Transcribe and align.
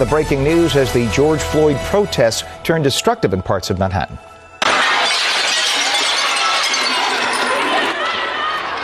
The 0.00 0.06
breaking 0.06 0.42
news 0.42 0.76
as 0.76 0.90
the 0.94 1.06
George 1.08 1.42
Floyd 1.42 1.76
protests 1.90 2.42
turn 2.64 2.80
destructive 2.80 3.34
in 3.34 3.42
parts 3.42 3.68
of 3.68 3.78
Manhattan. 3.78 4.18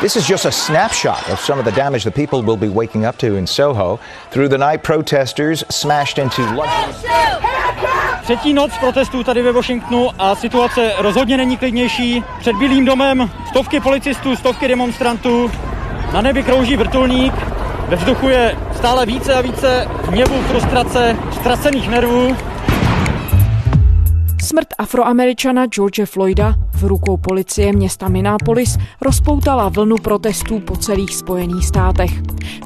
This 0.02 0.14
is 0.14 0.26
just 0.26 0.44
a 0.44 0.52
snapshot 0.52 1.26
of 1.30 1.40
some 1.40 1.58
of 1.58 1.64
the 1.64 1.72
damage 1.72 2.04
the 2.04 2.10
people 2.10 2.42
will 2.42 2.58
be 2.58 2.68
waking 2.68 3.06
up 3.06 3.16
to 3.16 3.36
in 3.36 3.46
Soho. 3.46 3.98
Through 4.30 4.48
the 4.48 4.58
night, 4.58 4.82
protesters 4.82 5.64
smashed 5.70 6.18
into 6.18 6.42
luxury. 6.52 7.10
Třetí 8.22 8.54
noc 8.54 8.78
protestů 8.78 9.24
tady 9.24 9.42
ve 9.42 9.52
Washingtonu 9.52 10.10
a 10.18 10.34
situace 10.34 10.92
rozhodně 10.98 11.36
není 11.36 11.56
klidnější. 11.56 12.24
Před 12.40 12.56
Bílým 12.56 12.84
domem 12.84 13.30
stovky 13.48 13.80
policistů, 13.80 14.36
stovky 14.36 14.68
demonstrantů. 14.68 15.50
Na 16.12 16.20
nebi 16.20 16.42
krouží 16.42 16.76
vrtulník. 16.76 17.55
Ve 17.88 17.96
vzduchu 17.96 18.28
je 18.28 18.58
stále 18.72 19.06
více 19.06 19.34
a 19.34 19.40
více 19.40 19.88
hněvu, 20.08 20.42
frustrace, 20.42 21.16
ztracených 21.32 21.90
nervů. 21.90 22.36
Smrt 24.42 24.68
afroameričana 24.78 25.66
George 25.66 26.04
Floyda 26.04 26.54
v 26.74 26.82
rukou 26.84 27.16
policie 27.16 27.72
města 27.72 28.08
Minneapolis 28.08 28.78
rozpoutala 29.00 29.68
vlnu 29.68 29.96
protestů 29.96 30.60
po 30.60 30.76
celých 30.76 31.14
Spojených 31.14 31.66
státech. 31.66 32.10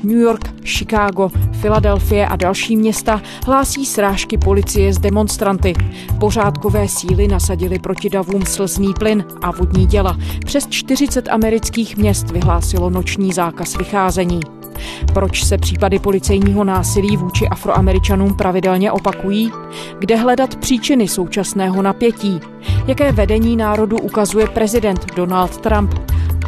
New 0.05 0.16
York, 0.16 0.64
Chicago, 0.64 1.30
Filadelfie 1.61 2.27
a 2.27 2.37
další 2.37 2.77
města 2.77 3.23
hlásí 3.47 3.87
srážky 3.87 4.39
policie 4.39 4.92
z 4.92 4.98
demonstranty. 4.98 5.75
Pořádkové 6.20 6.89
síly 6.89 7.28
nasadili 7.28 7.78
proti 7.78 8.11
davům 8.11 8.47
slzný 8.47 8.95
plyn 8.98 9.25
a 9.42 9.50
vodní 9.50 9.87
děla. 9.87 10.19
Přes 10.45 10.66
40 10.69 11.28
amerických 11.28 11.97
měst 11.97 12.30
vyhlásilo 12.30 12.91
noční 12.91 13.33
zákaz 13.33 13.77
vycházení. 13.77 14.59
Proč 15.15 15.45
se 15.45 15.59
případy 15.59 15.99
policejního 15.99 16.65
násilí 16.65 17.17
vůči 17.17 17.49
afroameričanům 17.49 18.35
pravidelně 18.35 18.93
opakují? 18.93 19.53
Kde 19.99 20.17
hledat 20.17 20.57
příčiny 20.57 21.09
současného 21.09 21.83
napětí? 21.83 22.41
Jaké 22.87 23.12
vedení 23.12 23.57
národu 23.57 23.98
ukazuje 23.98 24.47
prezident 24.47 25.15
Donald 25.17 25.57
Trump? 25.59 25.95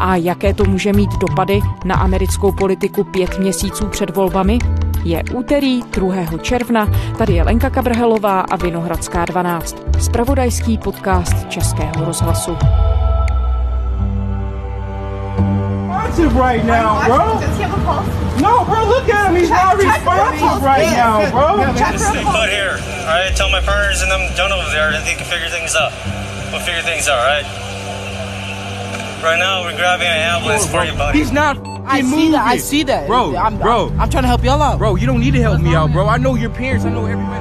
A 0.01 0.17
jaké 0.17 0.55
to 0.55 0.65
může 0.65 0.93
mít 0.93 1.11
dopady 1.21 1.61
na 1.85 1.95
americkou 1.95 2.53
politiku 2.53 3.05
pět 3.05 3.39
měsíců 3.39 3.87
před 3.87 4.17
volbami? 4.17 4.59
Je 5.05 5.23
úterý 5.35 5.83
2. 5.83 6.39
června, 6.43 6.89
tady 7.19 7.33
je 7.33 7.43
Lenka 7.43 7.71
Kabrhelová 7.71 8.41
a 8.41 8.57
Vinohradská 8.57 9.25
12. 9.25 9.77
Spravodajský 9.99 10.79
podcast 10.79 11.49
Českého 11.49 12.05
rozhlasu. 12.05 12.57
Responsive 16.13 16.37
right 16.39 16.65
now, 16.65 17.07
bro. 17.07 17.41
Does 17.41 17.57
he 17.57 17.63
have 17.63 17.73
a 17.73 17.85
pulse? 17.85 18.07
No, 18.41 18.65
bro, 18.65 18.85
look 18.89 19.09
at 19.09 19.31
him. 19.31 19.37
He's 19.37 19.49
check, 19.49 19.65
not 19.65 19.77
responsive 19.77 20.63
right 20.63 20.83
yeah, 20.83 20.97
now, 20.97 21.31
bro. 21.31 21.75
Check 21.77 21.93
this 21.93 22.09
put 22.09 22.51
here. 22.51 22.77
All 22.81 23.17
right, 23.17 23.33
tell 23.37 23.51
my 23.51 23.61
partners 23.61 24.03
and 24.03 24.11
them 24.11 24.21
done 24.37 24.53
over 24.53 24.69
there 24.71 24.93
that 24.93 25.05
they 25.05 25.15
can 25.15 25.25
figure 25.25 25.49
things 25.49 25.75
out. 25.75 25.93
We'll 26.53 26.61
figure 26.61 26.83
things 26.83 27.09
out, 27.09 27.17
right? 27.25 27.45
Right 29.23 29.39
now, 29.39 29.63
we're 29.63 29.77
grabbing 29.77 30.07
an 30.07 30.19
ambulance 30.19 30.67
for 30.67 30.85
you, 30.85 30.93
buddy. 30.93 31.19
He's 31.19 31.33
not. 31.33 31.57
I 31.85 32.01
see 32.01 32.11
moving. 32.11 32.33
that. 32.33 32.47
I 32.47 32.57
see 32.59 32.83
that, 32.85 33.07
bro. 33.07 33.37
I'm, 33.37 33.59
bro, 33.59 33.89
I'm, 33.89 34.01
I'm, 34.03 34.11
trying 34.11 34.25
to 34.25 34.29
help 34.29 34.45
y'all 34.45 34.63
out, 34.63 34.79
bro. 34.79 34.97
You 34.97 35.07
don't 35.07 35.21
need 35.21 35.35
to 35.35 35.41
help 35.41 35.61
me 35.61 35.75
out, 35.75 35.93
bro. 35.93 36.07
I 36.07 36.17
know 36.17 36.35
your 36.35 36.51
parents. 36.51 36.85
I 36.85 36.91
know 36.91 37.07
everybody. 37.07 37.41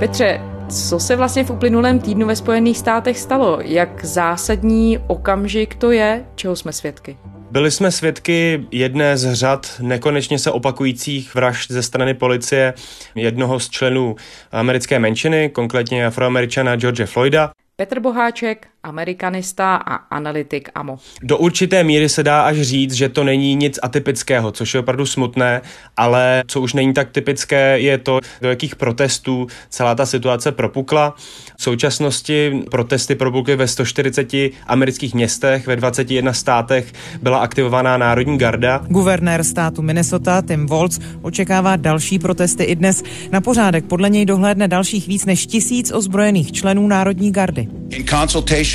Petře, 0.00 0.57
Co 0.70 0.98
se 0.98 1.16
vlastně 1.16 1.44
v 1.44 1.50
uplynulém 1.50 2.00
týdnu 2.00 2.26
ve 2.26 2.36
Spojených 2.36 2.78
státech 2.78 3.18
stalo? 3.18 3.58
Jak 3.60 4.04
zásadní 4.04 4.98
okamžik 5.06 5.74
to 5.74 5.90
je? 5.90 6.24
Čeho 6.34 6.56
jsme 6.56 6.72
svědky? 6.72 7.16
Byli 7.50 7.70
jsme 7.70 7.90
svědky 7.90 8.66
jedné 8.70 9.16
z 9.16 9.34
řad 9.34 9.66
nekonečně 9.80 10.38
se 10.38 10.50
opakujících 10.50 11.34
vražd 11.34 11.70
ze 11.70 11.82
strany 11.82 12.14
policie 12.14 12.74
jednoho 13.14 13.60
z 13.60 13.68
členů 13.68 14.16
americké 14.52 14.98
menšiny, 14.98 15.48
konkrétně 15.48 16.06
afroameričana 16.06 16.76
George 16.76 17.04
Floyda. 17.04 17.50
Petr 17.76 18.00
Boháček, 18.00 18.66
amerikanista 18.82 19.76
a 19.76 19.94
analytik 19.94 20.68
AMO. 20.74 20.98
Do 21.22 21.38
určité 21.38 21.84
míry 21.84 22.08
se 22.08 22.22
dá 22.22 22.42
až 22.42 22.60
říct, 22.60 22.92
že 22.92 23.08
to 23.08 23.24
není 23.24 23.54
nic 23.54 23.78
atypického, 23.82 24.52
což 24.52 24.74
je 24.74 24.80
opravdu 24.80 25.06
smutné, 25.06 25.60
ale 25.96 26.42
co 26.46 26.60
už 26.60 26.72
není 26.72 26.94
tak 26.94 27.10
typické, 27.10 27.80
je 27.80 27.98
to, 27.98 28.20
do 28.42 28.48
jakých 28.48 28.76
protestů 28.76 29.46
celá 29.68 29.94
ta 29.94 30.06
situace 30.06 30.52
propukla. 30.52 31.14
V 31.56 31.62
současnosti 31.62 32.62
protesty 32.70 33.14
propukly 33.14 33.56
ve 33.56 33.68
140 33.68 34.28
amerických 34.66 35.14
městech, 35.14 35.66
ve 35.66 35.76
21 35.76 36.32
státech 36.32 36.92
byla 37.22 37.38
aktivovaná 37.38 37.96
Národní 37.96 38.38
garda. 38.38 38.84
Guvernér 38.88 39.44
státu 39.44 39.82
Minnesota 39.82 40.42
Tim 40.42 40.66
Walz 40.66 40.98
očekává 41.22 41.76
další 41.76 42.18
protesty 42.18 42.64
i 42.64 42.76
dnes. 42.76 43.02
Na 43.30 43.40
pořádek 43.40 43.84
podle 43.84 44.10
něj 44.10 44.24
dohlédne 44.24 44.68
dalších 44.68 45.08
víc 45.08 45.24
než 45.24 45.46
tisíc 45.46 45.92
ozbrojených 45.92 46.52
členů 46.52 46.88
Národní 46.88 47.32
gardy. 47.32 47.68
In 47.90 48.06
consultation 48.06 48.67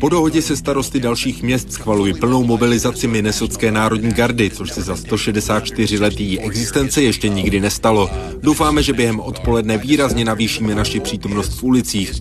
Po 0.00 0.08
dohodě 0.08 0.42
se 0.42 0.56
starosty 0.56 1.00
dalších 1.00 1.42
měst 1.42 1.72
schvalují 1.72 2.14
plnou 2.14 2.44
mobilizaci 2.44 3.06
Minnesotské 3.06 3.72
národní 3.72 4.12
gardy, 4.12 4.50
což 4.50 4.72
se 4.72 4.82
za 4.82 4.96
164 4.96 5.98
let 5.98 6.20
její 6.20 6.40
existence 6.40 7.02
ještě 7.02 7.28
nikdy 7.28 7.60
nestalo. 7.60 8.10
Doufáme, 8.42 8.82
že 8.82 8.92
během 8.92 9.20
odpoledne 9.20 9.78
výrazně 9.78 10.24
navýšíme 10.24 10.74
naši 10.74 11.00
přítomnost 11.00 11.58
v 11.58 11.62
ulicích. 11.62 12.12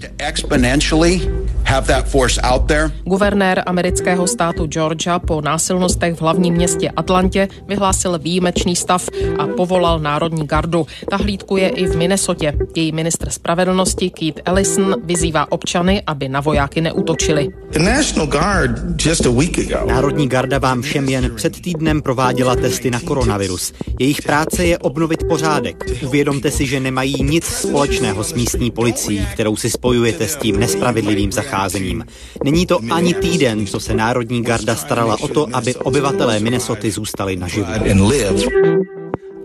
Guvernér 3.03 3.63
amerického 3.65 4.27
státu 4.27 4.65
Georgia 4.65 5.19
po 5.19 5.41
násilnostech 5.41 6.15
v 6.15 6.21
hlavním 6.21 6.53
městě 6.53 6.89
Atlantě 6.89 7.47
vyhlásil 7.67 8.19
výjimečný 8.19 8.75
stav 8.75 9.09
a 9.37 9.47
povolal 9.47 9.99
národní 9.99 10.47
gardu. 10.47 10.87
Ta 11.09 11.17
hlídku 11.17 11.57
je 11.57 11.69
i 11.69 11.85
v 11.85 11.95
Minnesotě. 11.95 12.53
Její 12.75 12.91
ministr 12.91 13.29
spravedlnosti 13.29 14.09
Keith 14.09 14.41
Ellison 14.45 14.95
vyzývá 15.03 15.51
občany, 15.51 16.01
aby 16.07 16.29
na 16.29 16.39
vojáky 16.39 16.81
neutočili. 16.81 17.47
Národní 19.87 20.27
garda 20.27 20.57
vám 20.57 20.81
všem 20.81 21.09
jen 21.09 21.35
před 21.35 21.61
týdnem 21.61 22.01
prováděla 22.01 22.55
testy 22.55 22.91
na 22.91 22.99
koronavirus. 22.99 23.73
Jejich 23.99 24.21
práce 24.21 24.65
je 24.65 24.77
obnovit 24.77 25.23
pořádek. 25.27 25.85
Uvědomte 26.05 26.51
si, 26.51 26.65
že 26.65 26.79
nemají 26.79 27.23
nic 27.23 27.45
společného 27.45 28.23
s 28.23 28.33
místní 28.33 28.71
policií, 28.71 29.27
kterou 29.33 29.55
si 29.55 29.69
spojujete 29.69 30.27
s 30.27 30.35
tím 30.35 30.59
nespravedlivým 30.59 31.31
zacházením. 31.31 31.58
Není 32.43 32.65
to 32.65 32.79
ani 32.91 33.13
týden, 33.13 33.67
co 33.67 33.79
se 33.79 33.93
Národní 33.93 34.43
garda 34.43 34.75
starala 34.75 35.17
o 35.21 35.27
to, 35.27 35.47
aby 35.53 35.75
obyvatelé 35.75 36.39
Minnesota 36.39 36.87
zůstali 36.89 37.35
naživu. 37.35 37.67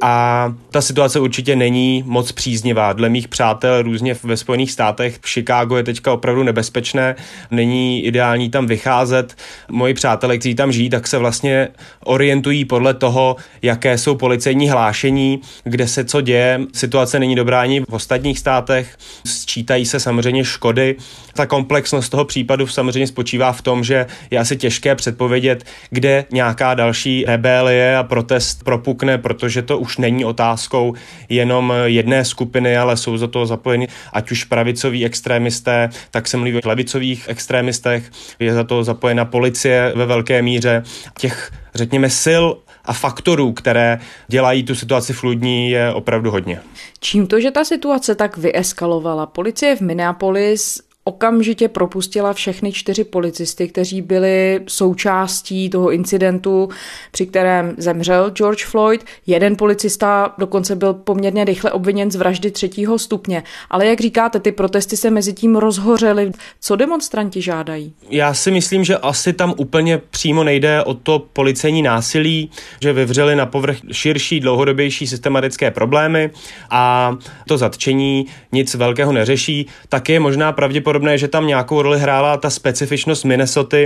A 0.00 0.54
ta 0.70 0.80
situace 0.80 1.20
určitě 1.20 1.56
není 1.56 2.02
moc 2.06 2.32
příznivá. 2.32 2.92
Dle 2.92 3.08
mých 3.08 3.28
přátel 3.28 3.82
různě 3.82 4.16
ve 4.22 4.36
Spojených 4.36 4.72
státech, 4.72 5.18
v 5.20 5.28
Chicago 5.28 5.76
je 5.76 5.82
teďka 5.82 6.12
opravdu 6.12 6.42
nebezpečné, 6.42 7.16
není 7.50 8.04
ideální 8.04 8.50
tam 8.50 8.66
vycházet. 8.66 9.36
Moji 9.70 9.94
přátelé, 9.94 10.38
kteří 10.38 10.54
tam 10.54 10.72
žijí, 10.72 10.90
tak 10.90 11.06
se 11.06 11.18
vlastně 11.18 11.68
orientují 12.04 12.64
podle 12.64 12.94
toho, 12.94 13.36
jaké 13.62 13.98
jsou 13.98 14.14
policejní 14.14 14.68
hlášení, 14.68 15.40
kde 15.64 15.88
se 15.88 16.04
co 16.04 16.20
děje. 16.20 16.60
Situace 16.74 17.18
není 17.18 17.34
dobrá 17.34 17.60
ani 17.60 17.80
v 17.80 17.92
ostatních 17.92 18.38
státech, 18.38 18.96
sčítají 19.26 19.86
se 19.86 20.00
samozřejmě 20.00 20.44
škody. 20.44 20.96
Ta 21.34 21.46
komplexnost 21.46 22.10
toho 22.10 22.24
případu 22.24 22.66
samozřejmě 22.66 23.06
spočívá 23.06 23.52
v 23.52 23.62
tom, 23.62 23.84
že 23.84 24.06
je 24.30 24.38
asi 24.38 24.56
těžké 24.56 24.94
předpovědět, 24.94 25.64
kde 25.90 26.24
nějaká 26.32 26.74
další 26.74 27.24
rebelie 27.28 27.96
a 27.96 28.02
protest 28.02 28.64
propukne, 28.64 29.18
protože 29.18 29.62
to 29.62 29.78
už 29.84 29.98
není 29.98 30.24
otázkou 30.24 30.94
jenom 31.28 31.72
jedné 31.84 32.24
skupiny, 32.24 32.76
ale 32.76 32.96
jsou 32.96 33.16
za 33.16 33.26
to 33.26 33.46
zapojeni 33.46 33.88
ať 34.12 34.30
už 34.30 34.44
pravicoví 34.44 35.04
extrémisté, 35.04 35.88
tak 36.10 36.28
se 36.28 36.36
mluví 36.36 36.56
o 36.56 36.68
levicových 36.68 37.28
extrémistech, 37.28 38.10
je 38.38 38.54
za 38.54 38.64
to 38.64 38.84
zapojena 38.84 39.24
policie 39.24 39.92
ve 39.96 40.06
velké 40.06 40.42
míře. 40.42 40.82
Těch, 41.18 41.50
řekněme, 41.74 42.10
sil 42.24 42.44
a 42.84 42.92
faktorů, 42.92 43.52
které 43.52 44.00
dělají 44.28 44.62
tu 44.62 44.74
situaci 44.74 45.12
fludní, 45.12 45.70
je 45.70 45.92
opravdu 45.92 46.30
hodně. 46.30 46.60
Čím 47.00 47.26
to, 47.26 47.40
že 47.40 47.50
ta 47.50 47.64
situace 47.64 48.14
tak 48.14 48.36
vyeskalovala? 48.36 49.26
Policie 49.26 49.76
v 49.76 49.80
Minneapolis 49.80 50.80
okamžitě 51.04 51.68
propustila 51.68 52.32
všechny 52.32 52.72
čtyři 52.72 53.04
policisty, 53.04 53.68
kteří 53.68 54.02
byli 54.02 54.60
součástí 54.66 55.70
toho 55.70 55.90
incidentu, 55.90 56.68
při 57.12 57.26
kterém 57.26 57.74
zemřel 57.78 58.30
George 58.30 58.64
Floyd. 58.64 59.04
Jeden 59.26 59.56
policista 59.56 60.34
dokonce 60.38 60.76
byl 60.76 60.94
poměrně 60.94 61.44
rychle 61.44 61.72
obviněn 61.72 62.10
z 62.10 62.16
vraždy 62.16 62.50
třetího 62.50 62.98
stupně. 62.98 63.42
Ale 63.70 63.86
jak 63.86 64.00
říkáte, 64.00 64.40
ty 64.40 64.52
protesty 64.52 64.96
se 64.96 65.10
mezi 65.10 65.32
tím 65.32 65.56
rozhořely. 65.56 66.32
Co 66.60 66.76
demonstranti 66.76 67.42
žádají? 67.42 67.92
Já 68.10 68.34
si 68.34 68.50
myslím, 68.50 68.84
že 68.84 68.96
asi 68.96 69.32
tam 69.32 69.54
úplně 69.56 69.98
přímo 70.10 70.44
nejde 70.44 70.82
o 70.82 70.94
to 70.94 71.18
policejní 71.32 71.82
násilí, 71.82 72.50
že 72.82 72.92
vyvřeli 72.92 73.36
na 73.36 73.46
povrch 73.46 73.76
širší, 73.92 74.40
dlouhodobější 74.40 75.06
systematické 75.06 75.70
problémy 75.70 76.30
a 76.70 77.16
to 77.48 77.58
zatčení 77.58 78.26
nic 78.52 78.74
velkého 78.74 79.12
neřeší. 79.12 79.66
Tak 79.88 80.08
je 80.08 80.20
možná 80.20 80.52
pravděpodobně 80.52 80.93
pravděpodobné, 80.94 81.18
že 81.18 81.28
tam 81.28 81.46
nějakou 81.46 81.82
roli 81.82 81.98
hrála 82.00 82.36
ta 82.36 82.50
specifičnost 82.50 83.24
Minnesota 83.24 83.76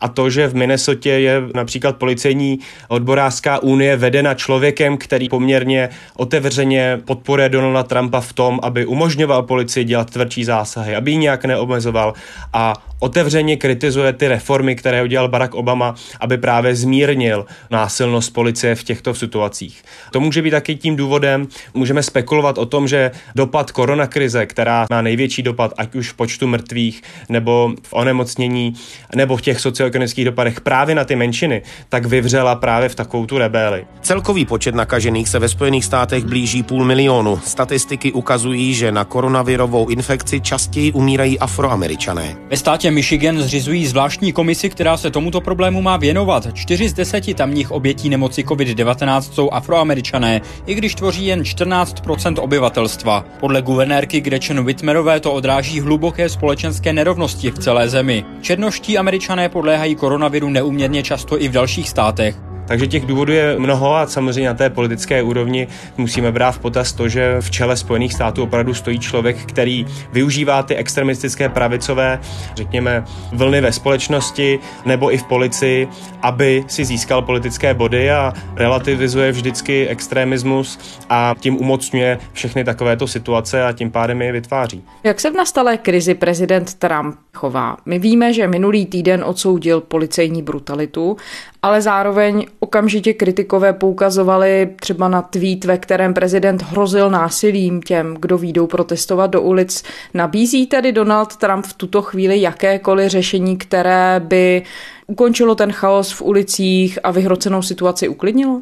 a 0.00 0.08
to, 0.08 0.30
že 0.30 0.48
v 0.48 0.54
Minnesotě 0.54 1.10
je 1.10 1.42
například 1.54 1.96
policejní 1.96 2.58
odborářská 2.88 3.62
unie 3.62 3.96
vedena 3.96 4.34
člověkem, 4.34 4.96
který 4.96 5.28
poměrně 5.28 5.88
otevřeně 6.16 7.00
podporuje 7.04 7.48
Donalda 7.48 7.82
Trumpa 7.82 8.20
v 8.20 8.32
tom, 8.32 8.60
aby 8.62 8.86
umožňoval 8.86 9.42
policii 9.42 9.84
dělat 9.84 10.10
tvrdší 10.10 10.44
zásahy, 10.44 10.96
aby 10.96 11.10
ji 11.10 11.16
nějak 11.16 11.44
neomezoval 11.44 12.14
a 12.52 12.74
otevřeně 13.04 13.56
kritizuje 13.56 14.12
ty 14.12 14.28
reformy, 14.28 14.76
které 14.76 15.02
udělal 15.02 15.28
Barack 15.28 15.54
Obama, 15.54 15.94
aby 16.20 16.38
právě 16.38 16.76
zmírnil 16.76 17.46
násilnost 17.70 18.32
policie 18.32 18.74
v 18.74 18.84
těchto 18.84 19.14
situacích. 19.14 19.84
To 20.10 20.20
může 20.20 20.42
být 20.42 20.50
taky 20.50 20.74
tím 20.76 20.96
důvodem, 20.96 21.48
můžeme 21.74 22.02
spekulovat 22.02 22.58
o 22.58 22.66
tom, 22.66 22.88
že 22.88 23.10
dopad 23.34 23.72
koronakrize, 23.72 24.46
která 24.46 24.86
má 24.90 25.02
největší 25.02 25.42
dopad 25.42 25.72
ať 25.76 25.94
už 25.94 26.10
v 26.10 26.14
počtu 26.14 26.46
mrtvých, 26.46 27.02
nebo 27.28 27.72
v 27.82 27.92
onemocnění, 27.92 28.74
nebo 29.14 29.36
v 29.36 29.42
těch 29.42 29.60
socioekonomických 29.60 30.24
dopadech 30.24 30.60
právě 30.60 30.94
na 30.94 31.04
ty 31.04 31.16
menšiny, 31.16 31.62
tak 31.88 32.06
vyvřela 32.06 32.54
právě 32.54 32.88
v 32.88 32.94
takovou 32.94 33.26
tu 33.26 33.38
rebeli. 33.38 33.84
Celkový 34.00 34.44
počet 34.44 34.74
nakažených 34.74 35.28
se 35.28 35.38
ve 35.38 35.48
Spojených 35.48 35.84
státech 35.84 36.24
blíží 36.24 36.62
půl 36.62 36.84
milionu. 36.84 37.40
Statistiky 37.44 38.12
ukazují, 38.12 38.74
že 38.74 38.92
na 38.92 39.04
koronavirovou 39.04 39.88
infekci 39.88 40.40
častěji 40.40 40.92
umírají 40.92 41.38
afroameričané. 41.38 42.36
Ve 42.50 42.56
státě 42.56 42.93
Michigan 42.94 43.42
zřizují 43.42 43.86
zvláštní 43.86 44.32
komisi, 44.32 44.70
která 44.70 44.96
se 44.96 45.10
tomuto 45.10 45.40
problému 45.40 45.82
má 45.82 45.96
věnovat. 45.96 46.46
Čtyři 46.54 46.88
z 46.88 46.92
deseti 46.92 47.34
tamních 47.34 47.70
obětí 47.70 48.08
nemoci 48.08 48.44
COVID-19 48.44 49.20
jsou 49.20 49.50
afroameričané, 49.50 50.40
i 50.66 50.74
když 50.74 50.94
tvoří 50.94 51.26
jen 51.26 51.42
14% 51.42 52.42
obyvatelstva. 52.42 53.24
Podle 53.40 53.62
guvernérky 53.62 54.20
Gretchen 54.20 54.64
Whitmerové 54.64 55.20
to 55.20 55.32
odráží 55.32 55.80
hluboké 55.80 56.28
společenské 56.28 56.92
nerovnosti 56.92 57.50
v 57.50 57.58
celé 57.58 57.88
zemi. 57.88 58.24
Černoští 58.40 58.98
američané 58.98 59.48
podléhají 59.48 59.94
koronaviru 59.94 60.50
neuměrně 60.50 61.02
často 61.02 61.42
i 61.42 61.48
v 61.48 61.52
dalších 61.52 61.88
státech. 61.88 62.53
Takže 62.66 62.86
těch 62.86 63.06
důvodů 63.06 63.32
je 63.32 63.58
mnoho 63.58 63.94
a 63.94 64.06
samozřejmě 64.06 64.48
na 64.48 64.54
té 64.54 64.70
politické 64.70 65.22
úrovni 65.22 65.68
musíme 65.96 66.32
brát 66.32 66.52
v 66.52 66.58
potaz 66.58 66.92
to, 66.92 67.08
že 67.08 67.36
v 67.40 67.50
čele 67.50 67.76
Spojených 67.76 68.12
států 68.12 68.42
opravdu 68.42 68.74
stojí 68.74 68.98
člověk, 68.98 69.36
který 69.46 69.86
využívá 70.12 70.62
ty 70.62 70.76
extremistické 70.76 71.48
pravicové, 71.48 72.20
řekněme, 72.54 73.04
vlny 73.32 73.60
ve 73.60 73.72
společnosti 73.72 74.58
nebo 74.84 75.14
i 75.14 75.18
v 75.18 75.24
policii, 75.24 75.88
aby 76.22 76.64
si 76.66 76.84
získal 76.84 77.22
politické 77.22 77.74
body 77.74 78.10
a 78.10 78.32
relativizuje 78.56 79.32
vždycky 79.32 79.88
extremismus 79.88 80.78
a 81.08 81.34
tím 81.40 81.56
umocňuje 81.56 82.18
všechny 82.32 82.64
takovéto 82.64 83.06
situace 83.06 83.64
a 83.64 83.72
tím 83.72 83.90
pádem 83.90 84.22
je 84.22 84.32
vytváří. 84.32 84.84
Jak 85.04 85.20
se 85.20 85.30
v 85.30 85.34
nastalé 85.34 85.76
krizi 85.76 86.14
prezident 86.14 86.74
Trump 86.74 87.16
chová? 87.34 87.76
My 87.86 87.98
víme, 87.98 88.32
že 88.32 88.46
minulý 88.46 88.86
týden 88.86 89.24
odsoudil 89.24 89.80
policejní 89.80 90.42
brutalitu, 90.42 91.16
ale 91.64 91.82
zároveň 91.82 92.46
okamžitě 92.60 93.12
kritikové 93.12 93.72
poukazovali 93.72 94.68
třeba 94.80 95.08
na 95.08 95.22
tweet, 95.22 95.64
ve 95.64 95.78
kterém 95.78 96.14
prezident 96.14 96.62
hrozil 96.62 97.10
násilím 97.10 97.82
těm, 97.82 98.16
kdo 98.20 98.38
výjdou 98.38 98.66
protestovat 98.66 99.30
do 99.30 99.42
ulic. 99.42 99.84
Nabízí 100.14 100.66
tedy 100.66 100.92
Donald 100.92 101.36
Trump 101.36 101.66
v 101.66 101.72
tuto 101.72 102.02
chvíli 102.02 102.40
jakékoliv 102.40 103.10
řešení, 103.10 103.56
které 103.56 104.20
by 104.24 104.62
ukončilo 105.06 105.54
ten 105.54 105.72
chaos 105.72 106.12
v 106.12 106.22
ulicích 106.22 106.98
a 107.04 107.10
vyhrocenou 107.10 107.62
situaci 107.62 108.08
uklidnilo? 108.08 108.60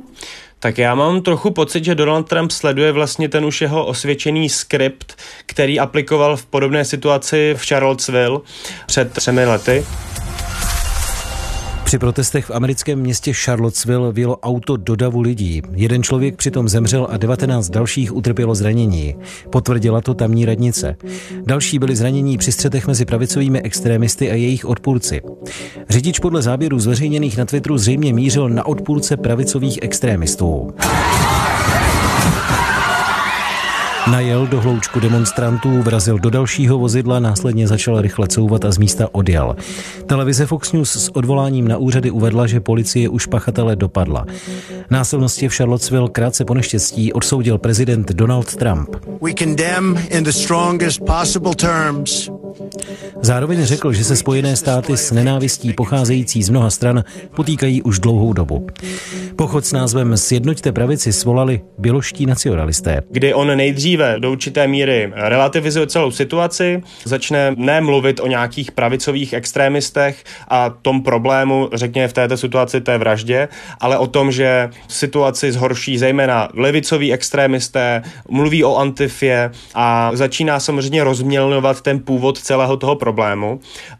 Tak 0.58 0.78
já 0.78 0.94
mám 0.94 1.22
trochu 1.22 1.50
pocit, 1.50 1.84
že 1.84 1.94
Donald 1.94 2.28
Trump 2.28 2.50
sleduje 2.50 2.92
vlastně 2.92 3.28
ten 3.28 3.44
už 3.44 3.60
jeho 3.60 3.86
osvědčený 3.86 4.48
skript, 4.48 5.16
který 5.46 5.80
aplikoval 5.80 6.36
v 6.36 6.46
podobné 6.46 6.84
situaci 6.84 7.54
v 7.56 7.66
Charlottesville 7.66 8.40
před 8.86 9.12
třemi 9.12 9.44
lety. 9.44 9.84
Při 11.92 11.98
protestech 11.98 12.44
v 12.44 12.50
americkém 12.50 12.98
městě 12.98 13.32
Charlottesville 13.32 14.12
vyjelo 14.12 14.36
auto 14.36 14.76
do 14.76 14.96
davu 14.96 15.20
lidí. 15.20 15.62
Jeden 15.72 16.02
člověk 16.02 16.36
přitom 16.36 16.68
zemřel 16.68 17.06
a 17.10 17.16
19 17.16 17.68
dalších 17.68 18.16
utrpělo 18.16 18.54
zranění. 18.54 19.14
Potvrdila 19.50 20.00
to 20.00 20.14
tamní 20.14 20.44
radnice. 20.44 20.96
Další 21.46 21.78
byli 21.78 21.96
zranění 21.96 22.38
při 22.38 22.52
střetech 22.52 22.86
mezi 22.86 23.04
pravicovými 23.04 23.62
extrémisty 23.62 24.30
a 24.30 24.34
jejich 24.34 24.64
odpůrci. 24.64 25.20
Řidič 25.88 26.18
podle 26.18 26.42
záběrů 26.42 26.78
zveřejněných 26.78 27.36
na 27.36 27.44
Twitteru 27.44 27.78
zřejmě 27.78 28.12
mířil 28.12 28.48
na 28.48 28.66
odpůrce 28.66 29.16
pravicových 29.16 29.78
extrémistů. 29.82 30.74
Najel 34.10 34.46
do 34.46 34.60
hloučku 34.60 35.00
demonstrantů, 35.00 35.82
vrazil 35.82 36.18
do 36.18 36.30
dalšího 36.30 36.78
vozidla, 36.78 37.20
následně 37.20 37.68
začal 37.68 38.00
rychle 38.00 38.28
couvat 38.28 38.64
a 38.64 38.72
z 38.72 38.78
místa 38.78 39.08
odjel. 39.12 39.56
Televize 40.06 40.46
Fox 40.46 40.72
News 40.72 40.90
s 40.90 41.16
odvoláním 41.16 41.68
na 41.68 41.76
úřady 41.76 42.10
uvedla, 42.10 42.46
že 42.46 42.60
policie 42.60 43.08
už 43.08 43.26
pachatele 43.26 43.76
dopadla. 43.76 44.26
Násilnosti 44.90 45.48
v 45.48 45.54
Charlottesville 45.54 46.08
krátce 46.08 46.44
po 46.44 46.54
neštěstí 46.54 47.12
odsoudil 47.12 47.58
prezident 47.58 48.12
Donald 48.12 48.56
Trump. 48.56 48.88
We 49.22 49.34
condemn 49.38 49.98
in 50.10 50.24
the 50.24 50.32
strongest 50.32 51.00
possible 51.06 51.54
terms 51.54 52.30
Zároveň 53.24 53.64
řekl, 53.64 53.92
že 53.92 54.04
se 54.04 54.16
Spojené 54.16 54.56
státy 54.56 54.96
s 54.96 55.12
nenávistí 55.12 55.72
pocházející 55.72 56.42
z 56.42 56.48
mnoha 56.48 56.70
stran 56.70 57.04
potýkají 57.36 57.82
už 57.82 57.98
dlouhou 57.98 58.32
dobu. 58.32 58.66
Pochod 59.36 59.66
s 59.66 59.72
názvem 59.72 60.16
Sjednoťte 60.16 60.72
pravici 60.72 61.12
svolali 61.12 61.60
běloští 61.78 62.26
nacionalisté. 62.26 63.02
Kdy 63.10 63.34
on 63.34 63.56
nejdříve 63.56 64.16
do 64.18 64.32
určité 64.32 64.68
míry 64.68 65.12
relativizuje 65.14 65.86
celou 65.86 66.10
situaci, 66.10 66.82
začne 67.04 67.54
nemluvit 67.56 68.20
o 68.20 68.26
nějakých 68.26 68.72
pravicových 68.72 69.32
extrémistech 69.32 70.24
a 70.48 70.70
tom 70.70 71.02
problému, 71.02 71.68
řekněme 71.74 72.08
v 72.08 72.12
této 72.12 72.36
situaci 72.36 72.80
té 72.80 72.98
vraždě, 72.98 73.48
ale 73.80 73.98
o 73.98 74.06
tom, 74.06 74.32
že 74.32 74.70
situaci 74.88 75.52
zhorší 75.52 75.98
zejména 75.98 76.48
levicoví 76.54 77.12
extrémisté, 77.12 78.02
mluví 78.30 78.64
o 78.64 78.76
antifě 78.76 79.50
a 79.74 80.10
začíná 80.14 80.60
samozřejmě 80.60 81.04
rozmělňovat 81.04 81.80
ten 81.80 82.00
původ 82.00 82.38
celého 82.38 82.76
toho 82.76 82.96
problému. 82.96 83.11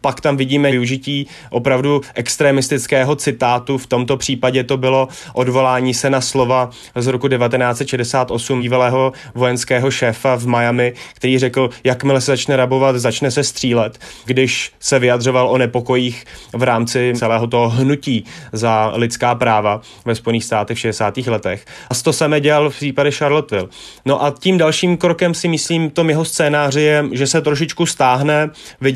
Pak 0.01 0.21
tam 0.21 0.37
vidíme 0.37 0.71
využití 0.71 1.27
opravdu 1.51 2.01
extremistického 2.15 3.17
citátu, 3.17 3.79
v 3.79 3.87
tomto 3.87 4.17
případě 4.17 4.65
to 4.65 4.77
bylo 4.77 5.09
odvolání 5.33 5.95
se 5.95 6.11
na 6.11 6.21
slova 6.21 6.71
z 6.95 7.07
roku 7.07 7.29
1968 7.29 8.61
bývalého 8.61 9.13
vojenského 9.35 9.91
šéfa 9.91 10.37
v 10.37 10.47
Miami, 10.47 10.93
který 11.15 11.39
řekl, 11.39 11.71
jakmile 11.85 12.21
se 12.21 12.33
začne 12.33 12.57
rabovat, 12.57 12.97
začne 12.97 13.31
se 13.31 13.45
střílet, 13.45 13.99
když 14.25 14.73
se 14.81 14.99
vyjadřoval 14.99 15.49
o 15.49 15.59
nepokojích 15.59 16.25
v 16.53 16.63
rámci 16.63 17.13
celého 17.17 17.47
toho 17.47 17.69
hnutí 17.69 18.25
za 18.53 18.93
lidská 18.95 19.35
práva 19.35 19.81
ve 20.05 20.15
Spojených 20.15 20.45
státech 20.45 20.77
v 20.77 20.81
60. 20.81 21.17
letech. 21.17 21.65
A 21.91 21.95
to 22.03 22.13
samé 22.13 22.41
dělal 22.41 22.71
v 22.71 22.77
případě 22.77 23.11
Charlottesville. 23.11 23.69
No 24.07 24.25
a 24.25 24.35
tím 24.39 24.59
dalším 24.59 24.97
krokem 24.97 25.35
si 25.35 25.49
myslím, 25.49 25.91
tom 25.91 26.09
jeho 26.11 26.25
scénáři 26.25 26.81
je, 26.81 27.05
že 27.13 27.27
se 27.27 27.41
trošičku 27.41 27.87
stáhne. 27.87 28.51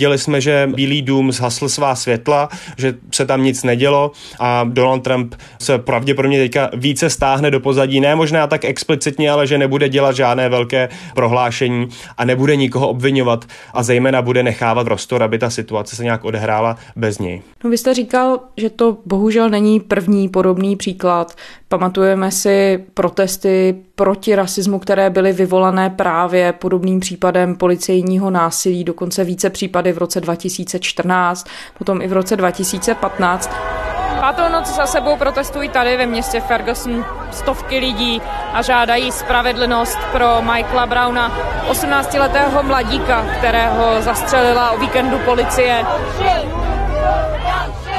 Viděli 0.06 0.18
jsme, 0.18 0.40
že 0.40 0.70
Bílý 0.75 1.02
dům 1.02 1.32
zhasl 1.32 1.68
svá 1.68 1.94
světla, 1.94 2.48
že 2.76 2.94
se 3.14 3.26
tam 3.26 3.42
nic 3.42 3.62
nedělo 3.62 4.12
a 4.40 4.64
Donald 4.64 5.00
Trump 5.00 5.34
se 5.60 5.78
pravděpodobně 5.78 6.38
teďka 6.38 6.70
více 6.75 7.10
stáhne 7.10 7.50
do 7.50 7.60
pozadí, 7.60 8.00
ne 8.00 8.14
možná 8.14 8.46
tak 8.46 8.64
explicitně, 8.64 9.30
ale 9.30 9.46
že 9.46 9.58
nebude 9.58 9.88
dělat 9.88 10.16
žádné 10.16 10.48
velké 10.48 10.88
prohlášení 11.14 11.88
a 12.18 12.25
nebude 12.25 12.56
nikoho 12.56 12.88
obvinovat 12.88 13.44
a 13.75 13.82
zejména 13.82 14.22
bude 14.22 14.42
nechávat 14.42 14.86
prostor, 14.86 15.22
aby 15.22 15.38
ta 15.38 15.50
situace 15.50 15.96
se 15.96 16.04
nějak 16.04 16.25
odehrála 16.25 16.76
bez 16.96 17.18
něj. 17.18 17.42
No 17.64 17.70
vy 17.70 17.78
jste 17.78 17.94
říkal, 17.94 18.40
že 18.56 18.70
to 18.70 18.96
bohužel 19.06 19.50
není 19.50 19.80
první 19.80 20.28
podobný 20.28 20.76
příklad. 20.76 21.34
Pamatujeme 21.68 22.30
si 22.30 22.84
protesty 22.94 23.75
proti 23.94 24.34
rasismu, 24.34 24.78
které 24.78 25.10
byly 25.10 25.32
vyvolané 25.32 25.90
právě 25.90 26.52
podobným 26.52 27.00
případem 27.00 27.56
policejního 27.56 28.30
násilí, 28.30 28.84
dokonce 28.84 29.25
více 29.25 29.50
případy 29.50 29.92
v 29.96 29.98
roce 29.98 30.20
2014, 30.20 31.46
potom 31.78 32.02
i 32.02 32.06
v 32.06 32.12
roce 32.12 32.36
2015. 32.36 33.50
Pátou 34.20 34.48
noc 34.52 34.66
za 34.66 34.86
sebou 34.86 35.16
protestují 35.16 35.68
tady 35.68 35.96
ve 35.96 36.06
městě 36.06 36.40
Ferguson 36.40 37.04
stovky 37.30 37.78
lidí 37.78 38.22
a 38.52 38.62
žádají 38.62 39.12
spravedlnost 39.12 39.98
pro 40.12 40.42
Michaela 40.42 40.86
Browna, 40.86 41.32
18-letého 41.68 42.62
mladíka, 42.62 43.26
kterého 43.38 44.02
zastřelila 44.02 44.70
o 44.70 44.78
víkendu 44.78 45.18
policie. 45.18 45.84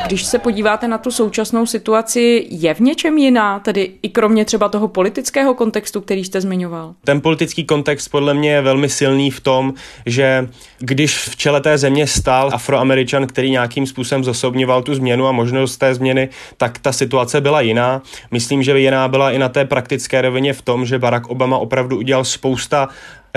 Když 0.07 0.23
se 0.23 0.39
podíváte 0.39 0.87
na 0.87 0.97
tu 0.97 1.11
současnou 1.11 1.65
situaci, 1.65 2.47
je 2.49 2.73
v 2.73 2.79
něčem 2.79 3.17
jiná, 3.17 3.59
tedy 3.59 3.91
i 4.01 4.09
kromě 4.09 4.45
třeba 4.45 4.69
toho 4.69 4.87
politického 4.87 5.53
kontextu, 5.53 6.01
který 6.01 6.23
jste 6.23 6.41
zmiňoval? 6.41 6.93
Ten 7.03 7.21
politický 7.21 7.65
kontext 7.65 8.11
podle 8.11 8.33
mě 8.33 8.51
je 8.51 8.61
velmi 8.61 8.89
silný 8.89 9.31
v 9.31 9.39
tom, 9.39 9.73
že 10.05 10.49
když 10.79 11.17
v 11.17 11.35
čele 11.35 11.61
té 11.61 11.77
země 11.77 12.07
stál 12.07 12.49
afroameričan, 12.53 13.27
který 13.27 13.51
nějakým 13.51 13.87
způsobem 13.87 14.23
zosobňoval 14.23 14.81
tu 14.81 14.95
změnu 14.95 15.27
a 15.27 15.31
možnost 15.31 15.77
té 15.77 15.95
změny, 15.95 16.29
tak 16.57 16.79
ta 16.79 16.91
situace 16.91 17.41
byla 17.41 17.61
jiná. 17.61 18.01
Myslím, 18.31 18.63
že 18.63 18.79
jiná 18.79 19.07
byla 19.07 19.31
i 19.31 19.37
na 19.37 19.49
té 19.49 19.65
praktické 19.65 20.21
rovině 20.21 20.53
v 20.53 20.61
tom, 20.61 20.85
že 20.85 20.99
Barack 20.99 21.27
Obama 21.27 21.57
opravdu 21.57 21.97
udělal 21.97 22.23
spousta 22.23 22.89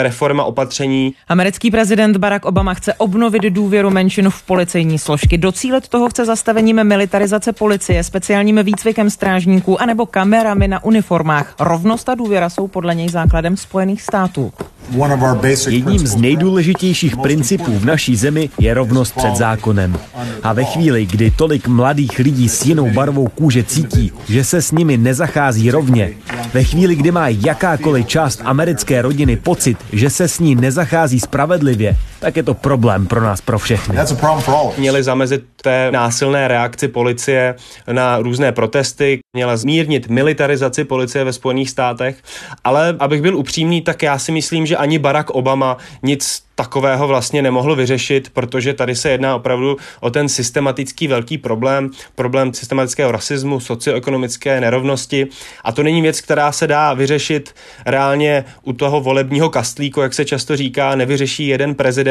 reforma 0.02 0.44
opatření. 0.44 1.14
Americký 1.28 1.70
prezident 1.70 2.16
Barack 2.16 2.44
Obama 2.44 2.74
chce 2.74 2.94
obnovit 2.94 3.42
důvěru 3.42 3.90
menšin 3.90 4.30
v 4.30 4.42
policejní 4.42 4.98
složky. 4.98 5.38
Docílet 5.38 5.88
toho 5.88 6.08
chce 6.08 6.24
zastavením 6.24 6.84
militarizace 6.84 7.52
policie, 7.52 8.04
speciálním 8.04 8.60
výcvikem 8.62 9.10
strážníků 9.10 9.82
anebo 9.82 10.06
kamerami 10.06 10.68
na 10.68 10.84
uniformách. 10.84 11.54
Rovnost 11.60 12.08
a 12.08 12.14
důvěra 12.14 12.50
jsou 12.50 12.68
podle 12.68 12.94
něj 12.94 13.08
základem 13.08 13.56
Spojených 13.56 14.02
států. 14.02 14.52
Jedním 15.68 16.06
z 16.06 16.16
nejdůležitějších 16.16 17.16
principů 17.16 17.78
v 17.78 17.84
naší 17.84 18.16
zemi 18.16 18.50
je 18.58 18.74
rovnost 18.74 19.14
před 19.16 19.36
zákonem. 19.36 19.98
A 20.42 20.52
ve 20.52 20.64
chvíli, 20.64 21.06
kdy 21.06 21.30
tolik 21.30 21.68
mladých 21.68 22.18
lidí 22.18 22.48
s 22.48 22.66
jinou 22.66 22.90
barvou 22.90 23.28
kůže 23.28 23.64
cítí, 23.64 24.12
že 24.28 24.44
se 24.44 24.62
s 24.62 24.72
nimi 24.72 24.96
nezachází 24.96 25.70
rovně, 25.70 26.10
ve 26.54 26.64
chvíli, 26.64 26.96
kdy 26.96 27.10
má 27.10 27.28
jakákoliv 27.28 28.06
část 28.06 28.40
americké 28.44 29.02
rodiny 29.02 29.36
pocit, 29.36 29.78
že 29.92 30.10
se 30.10 30.28
s 30.28 30.38
ní 30.38 30.54
nezachází 30.54 31.20
spravedlivě, 31.20 31.96
tak 32.20 32.36
je 32.36 32.42
to 32.42 32.54
problém 32.54 33.06
pro 33.06 33.20
nás, 33.20 33.40
pro 33.40 33.58
všechny. 33.58 33.96
Měli 34.78 35.02
zamezit 35.02 35.44
té 35.62 35.90
násilné 35.90 36.48
reakci 36.48 36.88
policie 36.88 37.54
na 37.92 38.18
různé 38.18 38.52
protesty, 38.52 39.18
měla 39.36 39.56
zmírnit 39.56 40.08
militarizaci 40.08 40.84
policie 40.84 41.24
ve 41.24 41.32
Spojených 41.32 41.70
státech, 41.70 42.16
ale 42.64 42.96
abych 42.98 43.22
byl 43.22 43.36
upřímný, 43.36 43.82
tak 43.82 44.02
já 44.02 44.18
si 44.18 44.32
myslím, 44.32 44.66
že 44.66 44.76
ani 44.76 44.98
Barack 44.98 45.30
Obama 45.30 45.76
nic 46.02 46.42
takového 46.54 47.08
vlastně 47.08 47.42
nemohl 47.42 47.76
vyřešit, 47.76 48.30
protože 48.30 48.74
tady 48.74 48.94
se 48.96 49.10
jedná 49.10 49.36
opravdu 49.36 49.76
o 50.00 50.10
ten 50.10 50.28
systematický 50.28 51.08
velký 51.08 51.38
problém, 51.38 51.90
problém 52.14 52.54
systematického 52.54 53.12
rasismu, 53.12 53.60
socioekonomické 53.60 54.60
nerovnosti 54.60 55.26
a 55.64 55.72
to 55.72 55.82
není 55.82 56.02
věc, 56.02 56.20
která 56.20 56.52
se 56.52 56.66
dá 56.66 56.94
vyřešit 56.94 57.54
reálně 57.86 58.44
u 58.62 58.72
toho 58.72 59.00
volebního 59.00 59.50
kastlíku, 59.50 60.00
jak 60.00 60.14
se 60.14 60.24
často 60.24 60.56
říká, 60.56 60.94
nevyřeší 60.94 61.46
jeden 61.46 61.74
prezident 61.74 62.09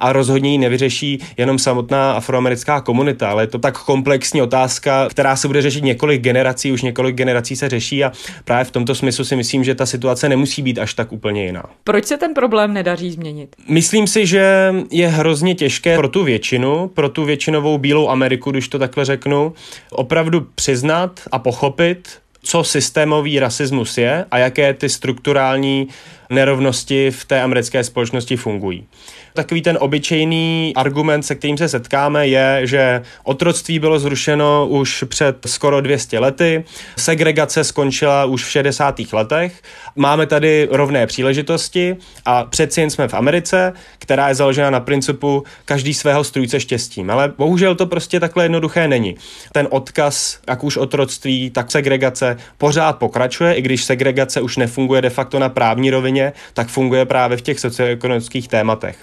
a 0.00 0.12
rozhodně 0.12 0.52
ji 0.52 0.58
nevyřeší 0.58 1.18
jenom 1.36 1.58
samotná 1.58 2.12
afroamerická 2.12 2.80
komunita, 2.80 3.30
ale 3.30 3.42
je 3.42 3.46
to 3.46 3.58
tak 3.58 3.78
komplexní 3.78 4.42
otázka, 4.42 5.08
která 5.08 5.36
se 5.36 5.46
bude 5.46 5.62
řešit 5.62 5.84
několik 5.84 6.22
generací, 6.22 6.72
už 6.72 6.82
několik 6.82 7.16
generací 7.16 7.56
se 7.56 7.68
řeší 7.68 8.04
a 8.04 8.12
právě 8.44 8.64
v 8.64 8.70
tomto 8.70 8.94
smyslu 8.94 9.24
si 9.24 9.36
myslím, 9.36 9.64
že 9.64 9.74
ta 9.74 9.86
situace 9.86 10.28
nemusí 10.28 10.62
být 10.62 10.78
až 10.78 10.94
tak 10.94 11.12
úplně 11.12 11.44
jiná. 11.44 11.62
Proč 11.84 12.04
se 12.04 12.16
ten 12.16 12.34
problém 12.34 12.74
nedaří 12.74 13.10
změnit? 13.10 13.56
Myslím 13.68 14.06
si, 14.06 14.26
že 14.26 14.74
je 14.90 15.08
hrozně 15.08 15.54
těžké 15.54 15.96
pro 15.96 16.08
tu 16.08 16.24
většinu, 16.24 16.88
pro 16.88 17.08
tu 17.08 17.24
většinovou 17.24 17.78
bílou 17.78 18.08
Ameriku, 18.08 18.50
když 18.50 18.68
to 18.68 18.78
takhle 18.78 19.04
řeknu, 19.04 19.52
opravdu 19.90 20.46
přiznat 20.54 21.20
a 21.32 21.38
pochopit, 21.38 22.08
co 22.42 22.64
systémový 22.64 23.38
rasismus 23.38 23.98
je 23.98 24.24
a 24.30 24.38
jaké 24.38 24.74
ty 24.74 24.88
strukturální 24.88 25.88
nerovnosti 26.30 27.10
v 27.10 27.24
té 27.24 27.42
americké 27.42 27.84
společnosti 27.84 28.36
fungují. 28.36 28.86
Takový 29.34 29.62
ten 29.62 29.78
obyčejný 29.80 30.72
argument, 30.76 31.22
se 31.22 31.34
kterým 31.34 31.58
se 31.58 31.68
setkáme, 31.68 32.28
je, 32.28 32.60
že 32.64 33.02
otroctví 33.24 33.78
bylo 33.78 33.98
zrušeno 33.98 34.66
už 34.68 35.04
před 35.08 35.36
skoro 35.46 35.80
200 35.80 36.18
lety, 36.18 36.64
segregace 36.98 37.64
skončila 37.64 38.24
už 38.24 38.44
v 38.44 38.50
60. 38.50 39.00
letech, 39.12 39.62
máme 39.96 40.26
tady 40.26 40.68
rovné 40.70 41.06
příležitosti 41.06 41.96
a 42.24 42.44
přeci 42.44 42.80
jen 42.80 42.90
jsme 42.90 43.08
v 43.08 43.14
Americe, 43.14 43.72
která 43.98 44.28
je 44.28 44.34
založena 44.34 44.70
na 44.70 44.80
principu 44.80 45.44
každý 45.64 45.94
svého 45.94 46.24
strůjce 46.24 46.60
štěstím. 46.60 47.10
Ale 47.10 47.32
bohužel 47.38 47.74
to 47.74 47.86
prostě 47.86 48.20
takhle 48.20 48.44
jednoduché 48.44 48.88
není. 48.88 49.16
Ten 49.52 49.68
odkaz, 49.70 50.38
jak 50.48 50.64
už 50.64 50.76
otroctví, 50.76 51.50
tak 51.50 51.70
segregace 51.70 52.36
pořád 52.58 52.98
pokračuje, 52.98 53.54
i 53.54 53.62
když 53.62 53.84
segregace 53.84 54.40
už 54.40 54.56
nefunguje 54.56 55.02
de 55.02 55.10
facto 55.10 55.38
na 55.38 55.48
právní 55.48 55.90
rovině, 55.90 56.19
tak 56.54 56.68
funguje 56.68 57.04
právě 57.04 57.36
v 57.36 57.42
těch 57.42 57.60
socioekonomických 57.60 58.48
tématech. 58.48 58.96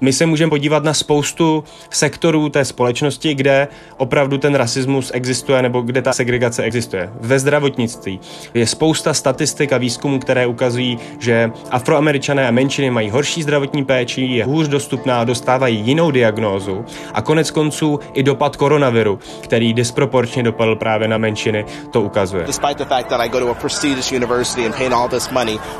My 0.00 0.12
se 0.12 0.26
můžeme 0.26 0.50
podívat 0.50 0.84
na 0.84 0.94
spoustu 0.94 1.64
sektorů 1.90 2.48
té 2.48 2.64
společnosti, 2.64 3.34
kde 3.34 3.68
opravdu 3.96 4.38
ten 4.38 4.54
rasismus 4.54 5.10
existuje 5.14 5.62
nebo 5.62 5.80
kde 5.80 6.02
ta 6.02 6.12
segregace 6.12 6.62
existuje. 6.62 7.10
Ve 7.20 7.38
zdravotnictví 7.38 8.20
je 8.54 8.66
spousta 8.66 9.14
statistik 9.14 9.72
a 9.72 9.78
výzkumů, 9.78 10.18
které 10.18 10.46
ukazují, 10.46 10.98
že 11.18 11.50
afroameričané 11.70 12.48
a 12.48 12.50
menšiny 12.50 12.90
mají 12.90 13.10
horší 13.10 13.42
zdravotní 13.42 13.84
péči, 13.84 14.22
je 14.22 14.44
hůř 14.44 14.68
dostupná, 14.68 15.24
dostávají 15.24 15.80
jinou 15.80 16.10
diagnózu 16.10 16.84
a 17.14 17.22
konec 17.22 17.50
konců 17.50 18.00
i 18.14 18.22
dopad 18.22 18.56
koronaviru, 18.56 19.18
který 19.40 19.74
disproporčně 19.74 20.42
dopadl 20.42 20.76
právě 20.76 21.08
na 21.08 21.18
menšiny, 21.18 21.64
to 21.90 22.02
ukazuje. 22.02 22.46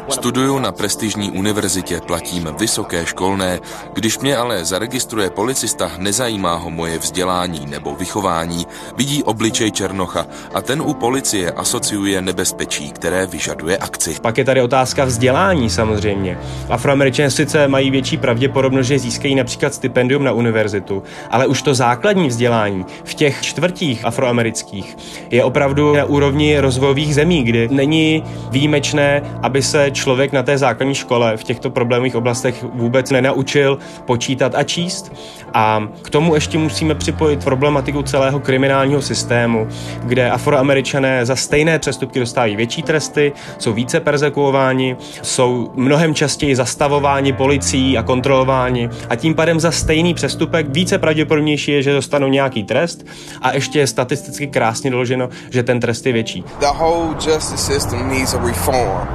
Studuju 0.08 0.58
na 0.58 0.72
prestižní 0.84 1.30
univerzitě, 1.30 2.00
platím 2.06 2.48
vysoké 2.58 3.06
školné, 3.06 3.60
když 3.94 4.18
mě 4.18 4.36
ale 4.36 4.64
zaregistruje 4.64 5.30
policista, 5.30 5.90
nezajímá 5.98 6.54
ho 6.54 6.70
moje 6.70 6.98
vzdělání 6.98 7.66
nebo 7.66 7.94
vychování, 7.94 8.66
vidí 8.96 9.22
obličej 9.22 9.70
Černocha 9.70 10.26
a 10.54 10.62
ten 10.62 10.82
u 10.82 10.94
policie 10.94 11.52
asociuje 11.52 12.22
nebezpečí, 12.22 12.90
které 12.90 13.26
vyžaduje 13.26 13.76
akci. 13.76 14.16
Pak 14.22 14.38
je 14.38 14.44
tady 14.44 14.60
otázka 14.62 15.04
vzdělání 15.04 15.70
samozřejmě. 15.70 16.38
Afroameričané 16.68 17.30
sice 17.30 17.68
mají 17.68 17.90
větší 17.90 18.16
pravděpodobnost, 18.16 18.86
že 18.86 18.98
získají 18.98 19.34
například 19.34 19.74
stipendium 19.74 20.24
na 20.24 20.32
univerzitu, 20.32 21.02
ale 21.30 21.46
už 21.46 21.62
to 21.62 21.74
základní 21.74 22.28
vzdělání 22.28 22.84
v 23.04 23.14
těch 23.14 23.42
čtvrtích 23.42 24.04
afroamerických 24.04 24.96
je 25.30 25.44
opravdu 25.44 25.94
na 25.96 26.04
úrovni 26.04 26.58
rozvojových 26.58 27.14
zemí, 27.14 27.42
kdy 27.44 27.68
není 27.68 28.24
výjimečné, 28.50 29.22
aby 29.42 29.62
se 29.62 29.90
člověk 29.90 30.32
na 30.32 30.42
té 30.42 30.58
základní 30.58 30.73
škole 30.92 31.36
v 31.36 31.44
těchto 31.44 31.70
problémových 31.70 32.16
oblastech 32.16 32.64
vůbec 32.74 33.10
nenaučil 33.10 33.78
počítat 34.04 34.54
a 34.54 34.62
číst. 34.62 35.12
A 35.54 35.88
k 36.02 36.10
tomu 36.10 36.34
ještě 36.34 36.58
musíme 36.58 36.94
připojit 36.94 37.44
problematiku 37.44 38.02
celého 38.02 38.40
kriminálního 38.40 39.02
systému, 39.02 39.68
kde 40.02 40.30
afroameričané 40.30 41.26
za 41.26 41.36
stejné 41.36 41.78
přestupky 41.78 42.20
dostávají 42.20 42.56
větší 42.56 42.82
tresty, 42.82 43.32
jsou 43.58 43.72
více 43.72 44.00
persekuováni, 44.00 44.96
jsou 45.22 45.70
mnohem 45.74 46.14
častěji 46.14 46.56
zastavováni 46.56 47.32
policií 47.32 47.98
a 47.98 48.02
kontrolováni 48.02 48.90
a 49.08 49.16
tím 49.16 49.34
pádem 49.34 49.60
za 49.60 49.70
stejný 49.70 50.14
přestupek 50.14 50.66
více 50.68 50.98
pravděpodobnější 50.98 51.72
je, 51.72 51.82
že 51.82 51.92
dostanou 51.92 52.28
nějaký 52.28 52.64
trest 52.64 53.04
a 53.42 53.54
ještě 53.54 53.78
je 53.78 53.86
statisticky 53.86 54.46
krásně 54.46 54.90
doloženo, 54.90 55.28
že 55.50 55.62
ten 55.62 55.80
trest 55.80 56.06
je 56.06 56.12
větší. 56.12 56.44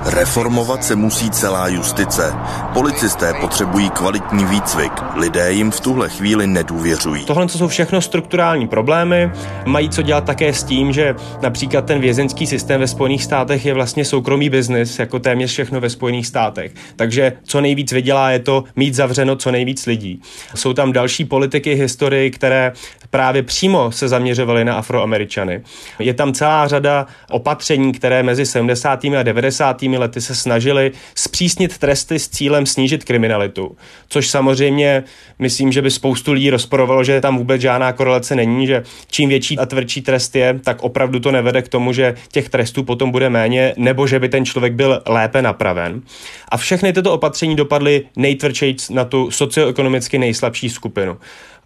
Reformovat 0.05 0.83
se 0.83 0.95
musí 0.95 1.29
celá 1.29 1.48
justice. 1.67 2.33
Policisté 2.73 3.33
potřebují 3.41 3.89
kvalitní 3.89 4.45
výcvik. 4.45 4.91
Lidé 5.15 5.51
jim 5.51 5.71
v 5.71 5.79
tuhle 5.79 6.09
chvíli 6.09 6.47
nedůvěřují. 6.47 7.25
Tohle 7.25 7.49
jsou 7.49 7.67
všechno 7.67 8.01
strukturální 8.01 8.67
problémy. 8.67 9.31
Mají 9.65 9.89
co 9.89 10.01
dělat 10.01 10.23
také 10.23 10.53
s 10.53 10.63
tím, 10.63 10.93
že 10.93 11.15
například 11.41 11.85
ten 11.85 11.99
vězenský 11.99 12.47
systém 12.47 12.79
ve 12.79 12.87
Spojených 12.87 13.23
státech 13.23 13.65
je 13.65 13.73
vlastně 13.73 14.05
soukromý 14.05 14.49
biznis, 14.49 14.99
jako 14.99 15.19
téměř 15.19 15.51
všechno 15.51 15.81
ve 15.81 15.89
Spojených 15.89 16.27
státech. 16.27 16.71
Takže 16.95 17.33
co 17.43 17.61
nejvíc 17.61 17.91
vydělá 17.91 18.31
je 18.31 18.39
to 18.39 18.63
mít 18.75 18.95
zavřeno 18.95 19.35
co 19.35 19.51
nejvíc 19.51 19.85
lidí. 19.85 20.21
Jsou 20.55 20.73
tam 20.73 20.91
další 20.91 21.25
politiky 21.25 21.73
historii, 21.73 22.31
které 22.31 22.71
právě 23.09 23.43
přímo 23.43 23.91
se 23.91 24.07
zaměřovaly 24.07 24.65
na 24.65 24.75
afroameričany. 24.75 25.61
Je 25.99 26.13
tam 26.13 26.33
celá 26.33 26.67
řada 26.67 27.07
opatření, 27.29 27.91
které 27.91 28.23
mezi 28.23 28.45
70. 28.45 29.05
a 29.05 29.23
90. 29.23 29.81
lety 29.81 30.21
se 30.21 30.35
snažily 30.35 30.91
zpřísnit 31.29 31.77
tresty 31.77 32.19
s 32.19 32.29
cílem 32.29 32.65
snížit 32.65 33.03
kriminalitu. 33.03 33.77
Což 34.09 34.29
samozřejmě 34.29 35.03
myslím, 35.39 35.71
že 35.71 35.81
by 35.81 35.91
spoustu 35.91 36.31
lidí 36.31 36.49
rozporovalo, 36.49 37.03
že 37.03 37.21
tam 37.21 37.37
vůbec 37.37 37.61
žádná 37.61 37.93
korelace 37.93 38.35
není, 38.35 38.67
že 38.67 38.83
čím 39.07 39.29
větší 39.29 39.59
a 39.59 39.65
tvrdší 39.65 40.01
trest 40.01 40.35
je, 40.35 40.59
tak 40.63 40.83
opravdu 40.83 41.19
to 41.19 41.31
nevede 41.31 41.61
k 41.61 41.67
tomu, 41.67 41.93
že 41.93 42.15
těch 42.31 42.49
trestů 42.49 42.83
potom 42.83 43.11
bude 43.11 43.29
méně, 43.29 43.73
nebo 43.77 44.07
že 44.07 44.19
by 44.19 44.29
ten 44.29 44.45
člověk 44.45 44.73
byl 44.73 45.01
lépe 45.05 45.41
napraven. 45.41 46.01
A 46.49 46.57
všechny 46.57 46.93
tyto 46.93 47.13
opatření 47.13 47.55
dopadly 47.55 48.03
nejtvrdšeji 48.15 48.75
na 48.89 49.05
tu 49.05 49.31
socioekonomicky 49.31 50.17
nejslabší 50.17 50.69
skupinu 50.69 51.17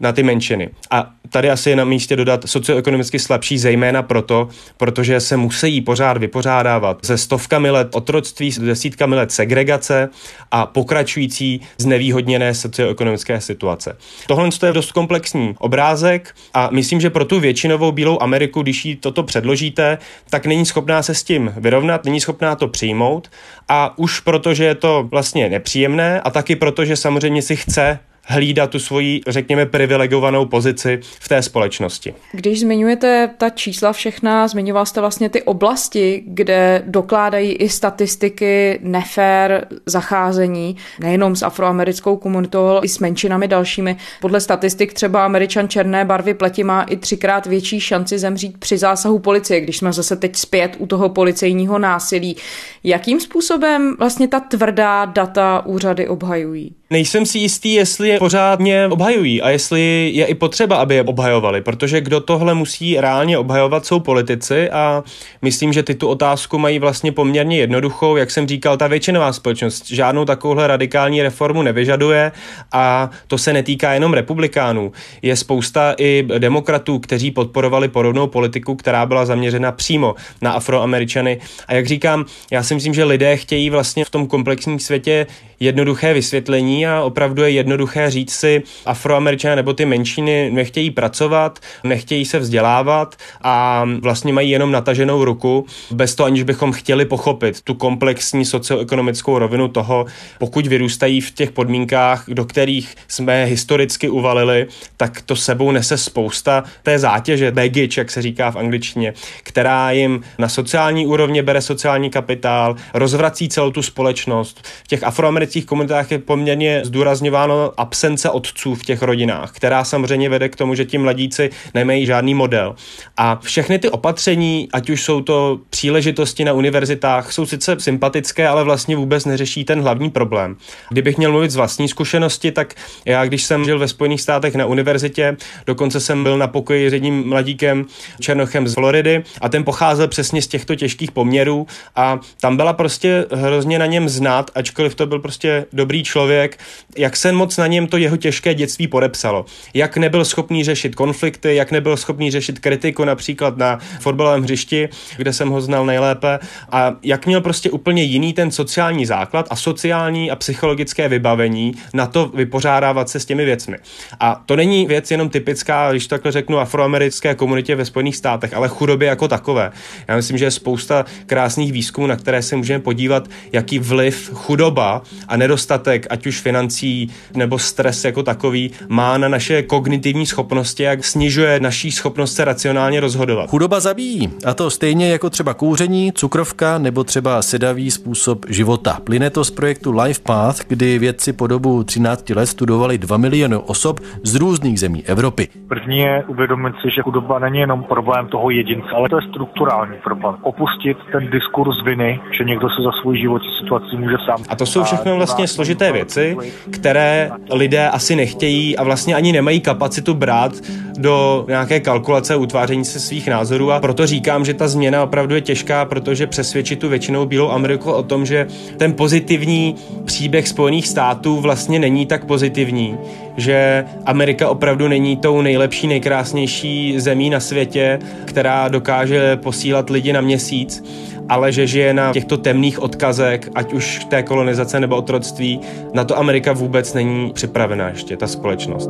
na 0.04 0.12
ty 0.12 0.24
menšiny. 0.24 0.70
A 0.92 1.10
tady 1.30 1.50
asi 1.50 1.70
je 1.70 1.76
na 1.76 1.84
místě 1.86 2.16
dodat 2.16 2.42
socioekonomicky 2.46 3.20
slabší, 3.20 3.58
zejména 3.58 4.04
proto, 4.04 4.48
protože 4.78 5.20
se 5.20 5.38
musí 5.38 5.82
pořád 5.82 6.18
vypořádávat 6.18 7.06
se 7.06 7.18
stovkami 7.18 7.70
let 7.70 7.88
otroctví, 7.96 8.52
s 8.52 8.60
desítkami 8.60 9.16
let 9.16 9.32
segregace 9.32 10.10
a 10.52 10.66
pokračující 10.66 11.62
znevýhodněné 11.78 12.54
socioekonomické 12.54 13.42
situace. 13.42 13.98
Tohle 14.28 14.50
je 14.66 14.74
dost 14.74 14.92
komplexní 14.92 15.56
obrázek 15.60 16.36
a 16.54 16.70
myslím, 16.72 17.02
že 17.02 17.10
pro 17.10 17.26
tu 17.26 17.40
většinovou 17.40 17.92
bílou 17.92 18.22
Ameriku, 18.22 18.62
když 18.62 18.86
jí 18.86 18.96
toto 18.96 19.24
předložíte, 19.24 19.98
tak 20.30 20.46
není 20.46 20.66
schopná 20.66 21.04
se 21.04 21.16
s 21.16 21.24
tím 21.24 21.54
vyrovnat, 21.58 22.06
není 22.06 22.22
schopná 22.22 22.56
to 22.56 22.68
přijmout 22.68 23.32
a 23.70 23.98
už 23.98 24.20
protože 24.20 24.66
je 24.66 24.76
to 24.76 25.08
vlastně 25.12 25.50
nepříjemné 25.50 26.22
a 26.22 26.30
taky 26.30 26.56
proto, 26.56 26.86
že 26.86 26.96
samozřejmě 26.96 27.42
si 27.42 27.56
chce 27.56 28.00
hlídat 28.26 28.70
tu 28.70 28.80
svoji, 28.80 29.22
řekněme, 29.28 29.66
privilegovanou 29.66 30.46
pozici 30.46 31.00
v 31.20 31.28
té 31.28 31.42
společnosti. 31.42 32.14
Když 32.32 32.60
zmiňujete 32.60 33.30
ta 33.38 33.50
čísla 33.50 33.94
všechna, 33.94 34.48
zmiňoval 34.48 34.86
jste 34.86 35.02
vlastně 35.02 35.30
ty 35.30 35.42
oblasti, 35.42 36.24
kde 36.26 36.84
dokládají 36.86 37.52
i 37.52 37.70
statistiky 37.70 38.80
nefér 38.84 39.68
zacházení, 39.86 40.78
nejenom 41.00 41.36
s 41.36 41.44
afroamerickou 41.44 42.18
komunitou, 42.18 42.66
ale 42.66 42.82
i 42.84 42.88
s 42.88 43.00
menšinami 43.00 43.48
dalšími. 43.48 43.98
Podle 44.22 44.42
statistik 44.42 44.94
třeba 44.94 45.26
američan 45.26 45.70
černé 45.70 46.06
barvy 46.06 46.34
pleti 46.34 46.64
má 46.64 46.82
i 46.82 46.98
třikrát 46.98 47.46
větší 47.46 47.80
šanci 47.80 48.20
zemřít 48.20 48.58
při 48.58 48.78
zásahu 48.78 49.20
policie, 49.20 49.62
když 49.62 49.78
jsme 49.78 49.94
zase 49.94 50.16
teď 50.16 50.36
zpět 50.36 50.76
u 50.78 50.88
toho 50.88 51.10
policejního 51.10 51.80
násilí. 51.80 52.36
Jakým 52.84 53.20
způsobem 53.20 53.96
vlastně 54.00 54.28
ta 54.28 54.40
tvrdá 54.40 55.06
data 55.06 55.66
úřady 55.66 56.08
obhajují? 56.08 56.76
Nejsem 56.90 57.26
si 57.26 57.38
jistý, 57.38 57.74
jestli 57.74 58.13
je 58.14 58.20
pořádně 58.20 58.88
obhajují 58.88 59.42
a 59.42 59.50
jestli 59.50 60.12
je 60.14 60.26
i 60.26 60.36
potřeba, 60.36 60.76
aby 60.76 60.96
je 60.96 61.04
obhajovali, 61.04 61.62
protože 61.62 62.02
kdo 62.02 62.20
tohle 62.20 62.54
musí 62.54 63.00
reálně 63.00 63.38
obhajovat, 63.38 63.86
jsou 63.86 64.00
politici 64.00 64.70
a 64.70 65.04
myslím, 65.42 65.74
že 65.74 65.84
ty 65.84 65.96
tu 65.96 66.08
otázku 66.08 66.58
mají 66.58 66.80
vlastně 66.80 67.12
poměrně 67.12 67.58
jednoduchou. 67.58 68.16
Jak 68.16 68.32
jsem 68.32 68.48
říkal, 68.48 68.78
ta 68.78 68.88
většinová 68.88 69.34
společnost 69.34 69.92
žádnou 69.92 70.26
takovouhle 70.26 70.68
radikální 70.68 71.22
reformu 71.22 71.62
nevyžaduje 71.62 72.32
a 72.72 73.10
to 73.28 73.38
se 73.38 73.54
netýká 73.54 73.94
jenom 73.94 74.14
republikánů. 74.14 74.92
Je 75.22 75.36
spousta 75.36 75.96
i 75.98 76.28
demokratů, 76.38 77.00
kteří 77.00 77.32
podporovali 77.32 77.88
podobnou 77.88 78.28
politiku, 78.28 78.76
která 78.76 79.06
byla 79.06 79.26
zaměřena 79.26 79.72
přímo 79.72 80.16
na 80.42 80.52
afroameričany. 80.52 81.40
A 81.68 81.74
jak 81.74 81.88
říkám, 81.88 82.26
já 82.52 82.64
si 82.64 82.76
myslím, 82.76 82.94
že 82.94 83.04
lidé 83.04 83.38
chtějí 83.38 83.70
vlastně 83.70 84.06
v 84.06 84.10
tom 84.10 84.28
komplexním 84.28 84.80
světě 84.80 85.28
jednoduché 85.64 86.14
vysvětlení 86.14 86.88
a 86.88 87.02
opravdu 87.02 87.44
je 87.44 87.50
jednoduché 87.50 88.12
říct 88.12 88.34
si, 88.34 88.64
afroameričané 88.86 89.56
nebo 89.56 89.74
ty 89.74 89.86
menšiny 89.86 90.52
nechtějí 90.52 90.92
pracovat, 90.92 91.60
nechtějí 91.84 92.26
se 92.26 92.40
vzdělávat 92.40 93.16
a 93.42 93.86
vlastně 94.02 94.34
mají 94.34 94.50
jenom 94.50 94.72
nataženou 94.72 95.26
ruku, 95.26 95.66
bez 95.92 96.16
toho 96.16 96.28
aniž 96.28 96.44
bychom 96.44 96.72
chtěli 96.72 97.06
pochopit 97.06 97.62
tu 97.62 97.74
komplexní 97.74 98.46
socioekonomickou 98.46 99.40
rovinu 99.40 99.68
toho, 99.68 100.06
pokud 100.40 100.68
vyrůstají 100.68 101.22
v 101.22 101.32
těch 101.32 101.52
podmínkách, 101.52 102.26
do 102.28 102.46
kterých 102.46 102.96
jsme 103.08 103.46
historicky 103.46 104.10
uvalili, 104.10 104.68
tak 104.98 105.22
to 105.22 105.36
sebou 105.36 105.72
nese 105.72 105.98
spousta 105.98 106.64
té 106.84 107.00
zátěže, 107.00 107.52
baggage, 107.52 108.02
jak 108.02 108.12
se 108.12 108.22
říká 108.22 108.52
v 108.52 108.56
angličtině, 108.56 109.14
která 109.44 109.92
jim 109.92 110.22
na 110.38 110.50
sociální 110.50 111.08
úrovně 111.08 111.44
bere 111.44 111.62
sociální 111.62 112.10
kapitál, 112.10 112.76
rozvrací 112.94 113.50
celou 113.50 113.72
tu 113.72 113.82
společnost. 113.82 114.68
V 114.84 114.88
těch 114.88 115.04
afroamerických 115.04 115.53
komunitách 115.62 116.12
je 116.12 116.20
poměrně 116.20 116.82
zdůrazňováno 116.86 117.72
absence 117.78 118.30
otců 118.30 118.76
v 118.76 118.84
těch 118.84 119.02
rodinách, 119.02 119.52
která 119.52 119.84
samozřejmě 119.84 120.30
vede 120.30 120.50
k 120.50 120.56
tomu, 120.56 120.76
že 120.76 120.86
ti 120.86 120.98
mladíci 120.98 121.50
nemají 121.74 122.06
žádný 122.06 122.34
model. 122.34 122.76
A 123.18 123.40
všechny 123.44 123.80
ty 123.80 123.90
opatření, 123.90 124.70
ať 124.74 124.90
už 124.90 125.04
jsou 125.04 125.22
to 125.22 125.60
příležitosti 125.70 126.46
na 126.46 126.54
univerzitách, 126.54 127.32
jsou 127.32 127.46
sice 127.46 127.76
sympatické, 127.80 128.48
ale 128.48 128.64
vlastně 128.64 128.96
vůbec 128.96 129.26
neřeší 129.26 129.66
ten 129.66 129.82
hlavní 129.82 130.10
problém. 130.10 130.56
Kdybych 130.90 131.18
měl 131.18 131.32
mluvit 131.32 131.52
z 131.52 131.56
vlastní 131.56 131.88
zkušenosti, 131.88 132.52
tak 132.52 132.74
já, 133.06 133.26
když 133.26 133.44
jsem 133.44 133.66
žil 133.66 133.80
ve 133.80 133.88
Spojených 133.88 134.22
státech 134.22 134.56
na 134.56 134.66
univerzitě, 134.66 135.38
dokonce 135.66 136.00
jsem 136.00 136.24
byl 136.24 136.38
na 136.38 136.48
pokoji 136.48 136.90
s 136.90 136.94
jedním 136.94 137.30
mladíkem 137.30 137.86
Černochem 138.20 138.68
z 138.68 138.74
Floridy 138.74 139.24
a 139.42 139.50
ten 139.50 139.64
pocházel 139.64 140.08
přesně 140.08 140.42
z 140.42 140.48
těchto 140.48 140.76
těžkých 140.76 141.12
poměrů 141.12 141.68
a 141.96 142.20
tam 142.42 142.58
byla 142.58 142.74
prostě 142.74 143.26
hrozně 143.32 143.80
na 143.80 143.86
něm 143.86 144.10
znát, 144.10 144.52
ačkoliv 144.56 144.96
to 144.96 145.06
byl 145.06 145.20
prostě 145.20 145.33
dobrý 145.74 146.04
člověk, 146.04 146.60
jak 146.98 147.16
se 147.16 147.32
moc 147.32 147.58
na 147.58 147.68
něm 147.68 147.88
to 147.88 147.98
jeho 147.98 148.18
těžké 148.18 148.54
dětství 148.54 148.88
podepsalo. 148.88 149.46
Jak 149.74 149.98
nebyl 149.98 150.26
schopný 150.26 150.64
řešit 150.64 150.96
konflikty, 150.96 151.56
jak 151.56 151.72
nebyl 151.72 151.98
schopný 151.98 152.32
řešit 152.32 152.60
kritiku 152.60 153.06
například 153.06 153.58
na 153.58 153.80
fotbalovém 154.00 154.44
hřišti, 154.44 154.90
kde 155.18 155.34
jsem 155.34 155.50
ho 155.50 155.62
znal 155.62 155.86
nejlépe 155.86 156.40
a 156.72 156.96
jak 157.04 157.26
měl 157.26 157.42
prostě 157.42 157.72
úplně 157.72 158.04
jiný 158.04 158.34
ten 158.34 158.52
sociální 158.52 159.06
základ 159.06 159.48
a 159.50 159.56
sociální 159.56 160.32
a 160.32 160.36
psychologické 160.36 161.10
vybavení 161.10 161.74
na 161.94 162.06
to 162.06 162.26
vypořádávat 162.26 163.10
se 163.10 163.20
s 163.20 163.26
těmi 163.26 163.46
věcmi. 163.46 163.78
A 164.20 164.44
to 164.46 164.56
není 164.56 164.88
věc 164.88 165.12
jenom 165.12 165.30
typická, 165.30 165.92
když 165.92 166.08
takhle 166.08 166.32
řeknu, 166.32 166.60
afroamerické 166.60 167.36
komunitě 167.36 167.76
ve 167.76 167.86
Spojených 167.86 168.16
státech, 168.16 168.54
ale 168.54 168.68
chudobě 168.68 169.08
jako 169.08 169.28
takové. 169.28 169.72
Já 170.08 170.16
myslím, 170.16 170.38
že 170.38 170.46
je 170.46 170.52
spousta 170.52 171.06
krásných 171.26 171.72
výzkumů, 171.72 172.08
na 172.08 172.16
které 172.16 172.42
se 172.42 172.56
můžeme 172.56 172.80
podívat, 172.80 173.30
jaký 173.52 173.80
vliv 173.80 174.32
chudoba 174.34 175.02
a 175.28 175.38
nedostatek, 175.38 176.08
ať 176.10 176.26
už 176.26 176.42
financí 176.42 177.10
nebo 177.36 177.60
stres 177.60 178.06
jako 178.06 178.24
takový, 178.24 178.72
má 178.88 179.18
na 179.18 179.28
naše 179.28 179.64
kognitivní 179.64 180.26
schopnosti, 180.26 180.84
jak 180.84 181.04
snižuje 181.04 181.60
naší 181.60 181.92
schopnost 181.92 182.36
se 182.36 182.46
racionálně 182.46 183.00
rozhodovat. 183.00 183.50
Chudoba 183.50 183.80
zabíjí, 183.80 184.30
a 184.46 184.54
to 184.54 184.70
stejně 184.70 185.12
jako 185.12 185.30
třeba 185.30 185.54
kouření, 185.54 186.12
cukrovka 186.12 186.78
nebo 186.78 187.04
třeba 187.04 187.42
sedavý 187.42 187.92
způsob 187.92 188.46
života. 188.50 188.98
Plyne 189.04 189.30
to 189.30 189.44
z 189.44 189.52
projektu 189.52 189.92
Life 190.02 190.22
Path, 190.24 190.60
kdy 190.68 191.00
vědci 191.00 191.34
po 191.34 191.48
dobu 191.48 191.84
13 191.84 192.30
let 192.30 192.46
studovali 192.46 192.98
2 192.98 193.18
miliony 193.18 193.56
osob 193.56 194.00
z 194.24 194.36
různých 194.36 194.80
zemí 194.80 195.04
Evropy. 195.06 195.48
První 195.68 196.00
je 196.00 196.24
uvědomit 196.28 196.74
si, 196.82 196.90
že 196.96 197.02
chudoba 197.02 197.40
není 197.40 197.60
jenom 197.60 197.84
problém 197.84 198.28
toho 198.28 198.50
jedince, 198.50 198.90
ale 198.96 199.10
to 199.10 199.16
je 199.16 199.22
strukturální 199.30 199.98
problém. 200.04 200.36
Opustit 200.42 200.98
ten 201.12 201.30
diskurs 201.30 201.84
viny, 201.86 202.20
že 202.38 202.44
někdo 202.44 202.70
se 202.70 202.82
za 202.84 202.92
svůj 203.02 203.18
život 203.18 203.42
situaci 203.62 203.96
může 203.98 204.18
sám. 204.26 204.44
A 204.50 204.56
to 204.56 204.66
jsou 204.66 204.84
všechno 204.84 205.13
vlastně 205.18 205.48
složité 205.48 205.92
věci, 205.92 206.38
které 206.72 207.32
lidé 207.52 207.90
asi 207.90 208.16
nechtějí 208.16 208.78
a 208.78 208.84
vlastně 208.84 209.16
ani 209.16 209.32
nemají 209.32 209.60
kapacitu 209.60 210.14
brát 210.14 210.54
do 210.98 211.46
nějaké 211.48 211.80
kalkulace 211.80 212.36
utváření 212.36 212.86
se 212.86 213.00
svých 213.00 213.28
názorů. 213.28 213.72
A 213.72 213.80
proto 213.80 214.08
říkám, 214.08 214.46
že 214.46 214.54
ta 214.54 214.68
změna 214.68 215.04
opravdu 215.04 215.36
je 215.36 215.42
těžká, 215.42 215.86
protože 215.86 216.28
přesvědčit 216.28 216.80
tu 216.80 216.90
většinou 216.90 217.26
Bílou 217.26 217.50
Ameriku 217.50 217.92
o 217.92 218.04
tom, 218.04 218.26
že 218.26 218.48
ten 218.78 218.94
pozitivní 218.94 219.76
příběh 220.06 220.48
Spojených 220.48 220.88
států 220.88 221.40
vlastně 221.40 221.80
není 221.80 222.06
tak 222.06 222.26
pozitivní, 222.26 222.98
že 223.38 223.86
Amerika 224.06 224.50
opravdu 224.50 224.88
není 224.88 225.18
tou 225.18 225.42
nejlepší, 225.42 225.88
nejkrásnější 225.88 227.00
zemí 227.00 227.30
na 227.30 227.40
světě, 227.40 228.00
která 228.26 228.68
dokáže 228.68 229.36
posílat 229.36 229.90
lidi 229.90 230.14
na 230.14 230.22
měsíc, 230.22 230.84
ale 231.30 231.52
že 231.52 231.68
žije 231.68 231.94
na 231.94 232.14
těchto 232.14 232.38
temných 232.38 232.82
odkazech, 232.82 233.50
ať 233.56 233.74
už 233.74 234.06
té 234.06 234.24
kolonizace 234.24 234.80
nebo 234.80 234.96
otroctví, 234.96 235.60
na 235.94 236.04
to 236.04 236.18
Amerika 236.18 236.54
vůbec 236.54 236.94
není 236.94 237.32
připravená 237.34 237.90
ještě, 237.90 238.18
ta 238.18 238.28
společnost. 238.28 238.90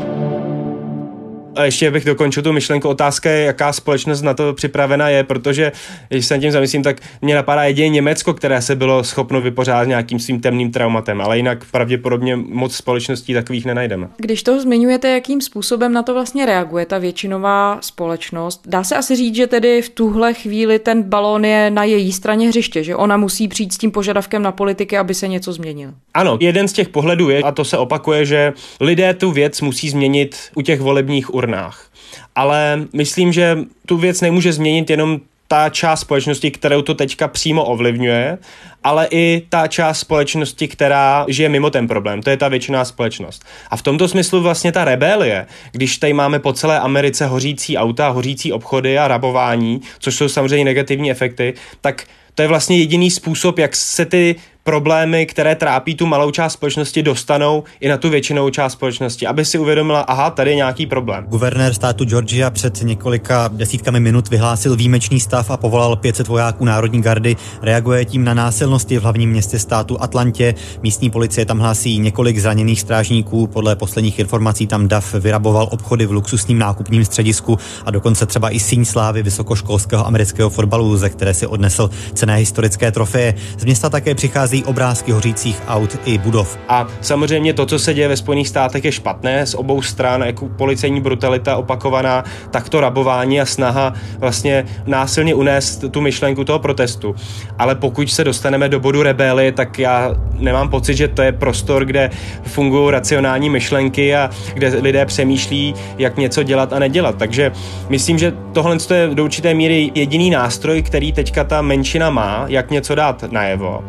A 1.56 1.64
ještě 1.64 1.92
bych 1.92 2.06
dokončil 2.06 2.44
tu 2.44 2.54
myšlenku. 2.54 2.90
Otázka 2.90 3.30
je, 3.30 3.46
jaká 3.46 3.74
společnost 3.74 4.22
na 4.22 4.34
to 4.34 4.54
připravena 4.54 5.10
je, 5.10 5.24
protože 5.24 5.72
když 6.10 6.26
se 6.26 6.34
nad 6.34 6.42
tím 6.42 6.52
zamyslím, 6.52 6.84
tak 6.84 7.02
mě 7.22 7.36
napadá 7.36 7.64
jedině 7.64 7.90
Německo, 7.90 8.34
které 8.34 8.62
se 8.62 8.76
bylo 8.76 9.04
schopno 9.04 9.42
vypořádat 9.42 9.88
nějakým 9.88 10.20
svým 10.20 10.42
temným 10.42 10.72
traumatem, 10.72 11.22
ale 11.22 11.38
jinak 11.38 11.66
pravděpodobně 11.72 12.36
moc 12.36 12.76
společností 12.76 13.34
takových 13.34 13.66
nenajdeme. 13.66 14.08
Když 14.18 14.44
to 14.44 14.62
zmiňujete, 14.62 15.10
jakým 15.10 15.42
způsobem 15.42 15.94
na 15.94 16.04
to 16.04 16.14
vlastně 16.14 16.46
reaguje 16.46 16.86
ta 16.86 16.98
většinová 16.98 17.78
společnost, 17.82 18.62
dá 18.66 18.84
se 18.84 18.96
asi 18.96 19.16
říct, 19.16 19.36
že 19.36 19.48
tedy 19.48 19.82
v 19.82 19.90
tuhle 19.90 20.34
chvíli 20.34 20.80
ten 20.80 21.04
balón 21.04 21.46
je 21.46 21.72
na 21.72 21.84
její 21.84 22.12
straně 22.12 22.48
hřiště, 22.48 22.84
že 22.84 22.96
ona 22.96 23.18
musí 23.18 23.48
přijít 23.48 23.74
s 23.74 23.78
tím 23.78 23.92
požadavkem 23.92 24.42
na 24.42 24.52
politiky, 24.52 24.98
aby 24.98 25.14
se 25.14 25.28
něco 25.28 25.54
změnilo. 25.54 25.94
Ano, 26.14 26.38
jeden 26.42 26.68
z 26.68 26.74
těch 26.74 26.90
pohledů 26.90 27.30
je, 27.30 27.42
a 27.42 27.52
to 27.52 27.66
se 27.66 27.78
opakuje, 27.78 28.26
že 28.26 28.54
lidé 28.80 29.14
tu 29.14 29.32
věc 29.32 29.62
musí 29.62 29.90
změnit 29.90 30.36
u 30.56 30.62
těch 30.62 30.82
volebních 30.82 31.34
urnách. 31.44 31.92
Ale 32.36 32.88
myslím, 32.94 33.34
že 33.34 33.58
tu 33.86 33.98
věc 33.98 34.22
nemůže 34.22 34.54
změnit 34.54 34.90
jenom 34.90 35.20
ta 35.48 35.70
část 35.70 36.00
společnosti, 36.00 36.52
kterou 36.52 36.82
to 36.82 36.94
teďka 36.94 37.28
přímo 37.28 37.64
ovlivňuje, 37.64 38.38
ale 38.84 39.08
i 39.12 39.46
ta 39.50 39.68
část 39.68 40.00
společnosti, 40.00 40.68
která 40.68 41.26
žije 41.28 41.50
mimo 41.50 41.70
ten 41.70 41.88
problém. 41.88 42.22
To 42.22 42.30
je 42.30 42.38
ta 42.38 42.48
většiná 42.48 42.86
společnost. 42.86 43.46
A 43.70 43.78
v 43.78 43.82
tomto 43.82 44.08
smyslu 44.08 44.42
vlastně 44.42 44.72
ta 44.72 44.86
rebelie, 44.86 45.46
když 45.72 45.98
tady 45.98 46.14
máme 46.14 46.40
po 46.40 46.54
celé 46.54 46.80
Americe 46.80 47.26
hořící 47.26 47.78
auta, 47.78 48.10
hořící 48.10 48.54
obchody 48.54 48.98
a 48.98 49.08
rabování, 49.08 49.82
což 50.00 50.16
jsou 50.16 50.30
samozřejmě 50.30 50.66
negativní 50.66 51.12
efekty, 51.12 51.54
tak 51.82 52.06
to 52.36 52.42
je 52.42 52.48
vlastně 52.48 52.78
jediný 52.78 53.12
způsob, 53.12 53.60
jak 53.60 53.76
se 53.76 54.06
ty 54.06 54.36
problémy, 54.64 55.26
které 55.26 55.56
trápí 55.56 55.96
tu 55.96 56.06
malou 56.06 56.32
část 56.32 56.54
společnosti, 56.54 57.04
dostanou 57.04 57.64
i 57.80 57.88
na 57.88 57.98
tu 57.98 58.10
většinou 58.10 58.50
část 58.50 58.72
společnosti, 58.72 59.28
aby 59.28 59.46
si 59.46 59.58
uvědomila, 59.58 60.02
aha, 60.02 60.30
tady 60.30 60.52
je 60.52 60.56
nějaký 60.56 60.86
problém. 60.86 61.26
Guvernér 61.28 61.74
státu 61.74 62.06
Georgia 62.06 62.50
před 62.50 62.82
několika 62.82 63.50
desítkami 63.54 64.00
minut 64.00 64.30
vyhlásil 64.30 64.76
výjimečný 64.76 65.20
stav 65.20 65.52
a 65.52 65.58
povolal 65.58 65.96
500 65.96 66.28
vojáků 66.28 66.66
Národní 66.66 67.02
gardy. 67.02 67.36
Reaguje 67.62 68.06
tím 68.06 68.24
na 68.24 68.34
násilnosti 68.34 68.98
v 68.98 69.02
hlavním 69.02 69.30
městě 69.30 69.60
státu 69.60 70.02
Atlantě. 70.02 70.56
Místní 70.84 71.10
policie 71.10 71.46
tam 71.46 71.60
hlásí 71.60 72.00
několik 72.00 72.40
zraněných 72.40 72.82
strážníků. 72.82 73.48
Podle 73.48 73.76
posledních 73.76 74.20
informací 74.20 74.68
tam 74.68 74.88
DAF 74.88 75.14
vyraboval 75.14 75.68
obchody 75.72 76.06
v 76.06 76.12
luxusním 76.12 76.60
nákupním 76.60 77.06
středisku 77.06 77.58
a 77.86 77.92
dokonce 77.92 78.26
třeba 78.26 78.50
i 78.50 78.60
síň 78.60 78.86
slávy 78.86 79.24
vysokoškolského 79.24 80.08
amerického 80.08 80.50
fotbalu, 80.50 80.98
ze 80.98 81.10
které 81.10 81.34
si 81.34 81.48
odnesl 81.48 81.90
cené 82.14 82.36
historické 82.36 82.92
trofeje. 82.92 83.36
Z 83.58 83.66
města 83.66 83.90
také 83.90 84.16
přichází 84.16 84.53
procházejí 84.54 84.64
obrázky 84.64 85.12
hořících 85.12 85.62
aut 85.68 86.00
i 86.06 86.18
budov. 86.18 86.58
A 86.70 86.88
samozřejmě 87.02 87.54
to, 87.54 87.66
co 87.66 87.80
se 87.80 87.94
děje 87.94 88.08
ve 88.08 88.18
Spojených 88.18 88.48
státech, 88.48 88.86
je 88.86 88.92
špatné 88.92 89.46
z 89.46 89.56
obou 89.56 89.82
stran, 89.82 90.22
jako 90.22 90.50
policejní 90.50 91.02
brutalita 91.02 91.58
opakovaná, 91.58 92.24
tak 92.52 92.70
to 92.70 92.82
rabování 92.82 93.42
a 93.42 93.46
snaha 93.46 93.94
vlastně 94.20 94.66
násilně 94.86 95.36
unést 95.36 95.86
tu 95.92 96.02
myšlenku 96.02 96.44
toho 96.44 96.60
protestu. 96.60 97.16
Ale 97.60 97.76
pokud 97.76 98.12
se 98.12 98.24
dostaneme 98.24 98.70
do 98.70 98.80
bodu 98.80 99.04
rebely, 99.04 99.52
tak 99.52 99.80
já 99.80 100.16
nemám 100.40 100.70
pocit, 100.70 100.96
že 100.96 101.08
to 101.08 101.22
je 101.22 101.32
prostor, 101.32 101.86
kde 101.86 102.10
fungují 102.44 102.92
racionální 102.92 103.50
myšlenky 103.50 104.16
a 104.16 104.30
kde 104.54 104.68
lidé 104.68 105.06
přemýšlí, 105.06 105.74
jak 105.98 106.18
něco 106.18 106.44
dělat 106.44 106.74
a 106.74 106.80
nedělat. 106.80 107.16
Takže 107.18 107.52
myslím, 107.90 108.20
že 108.20 108.34
tohle 108.54 108.78
je 108.94 109.10
do 109.14 109.24
určité 109.24 109.54
míry 109.54 109.92
jediný 109.96 110.30
nástroj, 110.30 110.82
který 110.82 111.12
teďka 111.12 111.44
ta 111.44 111.62
menšina 111.62 112.10
má, 112.10 112.46
jak 112.48 112.72
něco 112.72 112.96
dát 112.96 113.24
najevo 113.32 113.84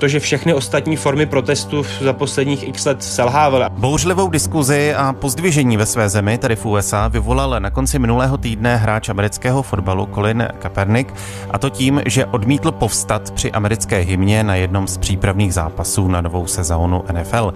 protože 0.00 0.20
všechny 0.20 0.54
ostatní 0.54 0.96
formy 0.96 1.26
protestu 1.26 1.82
za 2.00 2.12
posledních 2.12 2.68
x 2.68 2.84
let 2.84 3.02
selhávaly. 3.02 3.64
Bouřlivou 3.70 4.28
diskuzi 4.28 4.94
a 4.94 5.12
pozdvižení 5.12 5.76
ve 5.76 5.86
své 5.86 6.08
zemi, 6.08 6.38
tedy 6.38 6.56
v 6.56 6.66
USA, 6.66 7.08
vyvolal 7.08 7.60
na 7.60 7.70
konci 7.70 7.98
minulého 7.98 8.36
týdne 8.36 8.76
hráč 8.76 9.08
amerického 9.08 9.62
fotbalu 9.62 10.08
Colin 10.14 10.48
Kaepernick 10.58 11.14
a 11.50 11.58
to 11.58 11.70
tím, 11.70 12.02
že 12.06 12.26
odmítl 12.26 12.72
povstat 12.72 13.30
při 13.30 13.52
americké 13.52 13.98
hymně 13.98 14.44
na 14.44 14.54
jednom 14.54 14.88
z 14.88 14.98
přípravných 14.98 15.54
zápasů 15.54 16.08
na 16.08 16.20
novou 16.20 16.46
sezónu 16.46 17.04
NFL. 17.12 17.52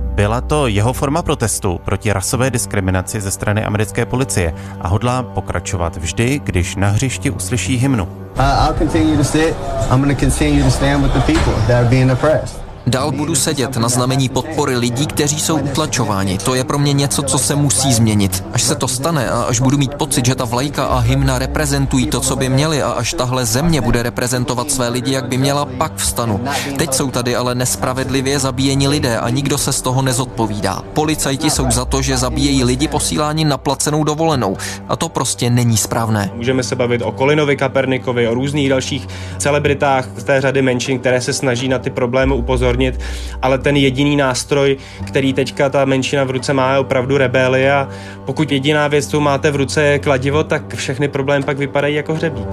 Byla 0.00 0.40
to 0.40 0.66
jeho 0.66 0.92
forma 0.92 1.22
protestu 1.22 1.80
proti 1.84 2.12
rasové 2.12 2.50
diskriminaci 2.50 3.20
ze 3.20 3.30
strany 3.30 3.64
americké 3.64 4.06
policie 4.06 4.54
a 4.80 4.88
hodlá 4.88 5.22
pokračovat 5.22 5.96
vždy, 5.96 6.40
když 6.44 6.76
na 6.76 6.88
hřišti 6.88 7.30
uslyší 7.30 7.76
hymnu. 7.76 8.08
I'll 8.38 8.74
continue 8.78 9.16
to 9.16 9.24
sit. 9.24 9.54
I'm 9.90 10.00
going 10.00 10.14
to 10.14 10.20
continue 10.20 10.62
to 10.62 10.70
stand 10.70 11.02
with 11.02 11.12
the 11.12 11.20
people 11.22 11.52
that 11.66 11.84
are 11.84 11.90
being 11.90 12.10
oppressed. 12.10 12.60
Dál 12.86 13.12
budu 13.12 13.34
sedět 13.34 13.76
na 13.76 13.88
znamení 13.88 14.28
podpory 14.28 14.76
lidí, 14.76 15.06
kteří 15.06 15.40
jsou 15.40 15.58
utlačováni. 15.58 16.38
To 16.38 16.54
je 16.54 16.64
pro 16.64 16.78
mě 16.78 16.92
něco, 16.92 17.22
co 17.22 17.38
se 17.38 17.56
musí 17.56 17.92
změnit. 17.92 18.44
Až 18.52 18.62
se 18.62 18.74
to 18.74 18.88
stane 18.88 19.30
a 19.30 19.42
až 19.42 19.60
budu 19.60 19.78
mít 19.78 19.94
pocit, 19.94 20.26
že 20.26 20.34
ta 20.34 20.44
vlajka 20.44 20.84
a 20.84 20.98
hymna 20.98 21.38
reprezentují 21.38 22.06
to, 22.06 22.20
co 22.20 22.36
by 22.36 22.48
měli 22.48 22.82
a 22.82 22.90
až 22.90 23.14
tahle 23.14 23.46
země 23.46 23.80
bude 23.80 24.02
reprezentovat 24.02 24.70
své 24.70 24.88
lidi, 24.88 25.12
jak 25.12 25.28
by 25.28 25.38
měla, 25.38 25.64
pak 25.64 25.96
vstanu. 25.96 26.40
Teď 26.78 26.94
jsou 26.94 27.10
tady 27.10 27.36
ale 27.36 27.54
nespravedlivě 27.54 28.38
zabíjeni 28.38 28.88
lidé 28.88 29.18
a 29.18 29.28
nikdo 29.28 29.58
se 29.58 29.72
z 29.72 29.82
toho 29.82 30.02
nezodpovídá. 30.02 30.82
Policajti 30.92 31.50
jsou 31.50 31.70
za 31.70 31.84
to, 31.84 32.02
že 32.02 32.16
zabíjejí 32.16 32.64
lidi 32.64 32.88
posílání 32.88 33.44
na 33.44 33.58
placenou 33.58 34.04
dovolenou 34.04 34.56
a 34.88 34.96
to 34.96 35.08
prostě 35.08 35.50
není 35.50 35.76
správné. 35.76 36.30
Můžeme 36.34 36.62
se 36.62 36.76
bavit 36.76 37.02
o 37.02 37.12
Kolinovi 37.12 37.56
Kapernikovi, 37.56 38.28
o 38.28 38.34
různých 38.34 38.68
dalších 38.68 39.08
celebritách 39.38 40.04
z 40.16 40.24
té 40.24 40.40
řady 40.40 40.62
menšin, 40.62 40.98
které 40.98 41.20
se 41.20 41.32
snaží 41.32 41.68
na 41.68 41.78
ty 41.78 41.90
problémy 41.90 42.34
upozornit 42.34 42.69
upozornit, 42.70 43.00
ale 43.42 43.58
ten 43.58 43.76
jediný 43.76 44.16
nástroj, 44.16 44.76
který 45.06 45.32
teďka 45.32 45.68
ta 45.68 45.84
menšina 45.84 46.24
v 46.24 46.30
ruce 46.30 46.52
má, 46.52 46.72
je 46.72 46.78
opravdu 46.78 47.18
rebelie 47.18 47.72
a 47.72 47.88
pokud 48.24 48.52
jediná 48.52 48.88
věc, 48.88 49.06
co 49.06 49.20
máte 49.20 49.50
v 49.50 49.56
ruce, 49.56 49.82
je 49.82 49.98
kladivo, 49.98 50.44
tak 50.44 50.74
všechny 50.74 51.08
problémy 51.08 51.44
pak 51.44 51.58
vypadají 51.58 51.94
jako 51.94 52.14
hřebík. 52.14 52.48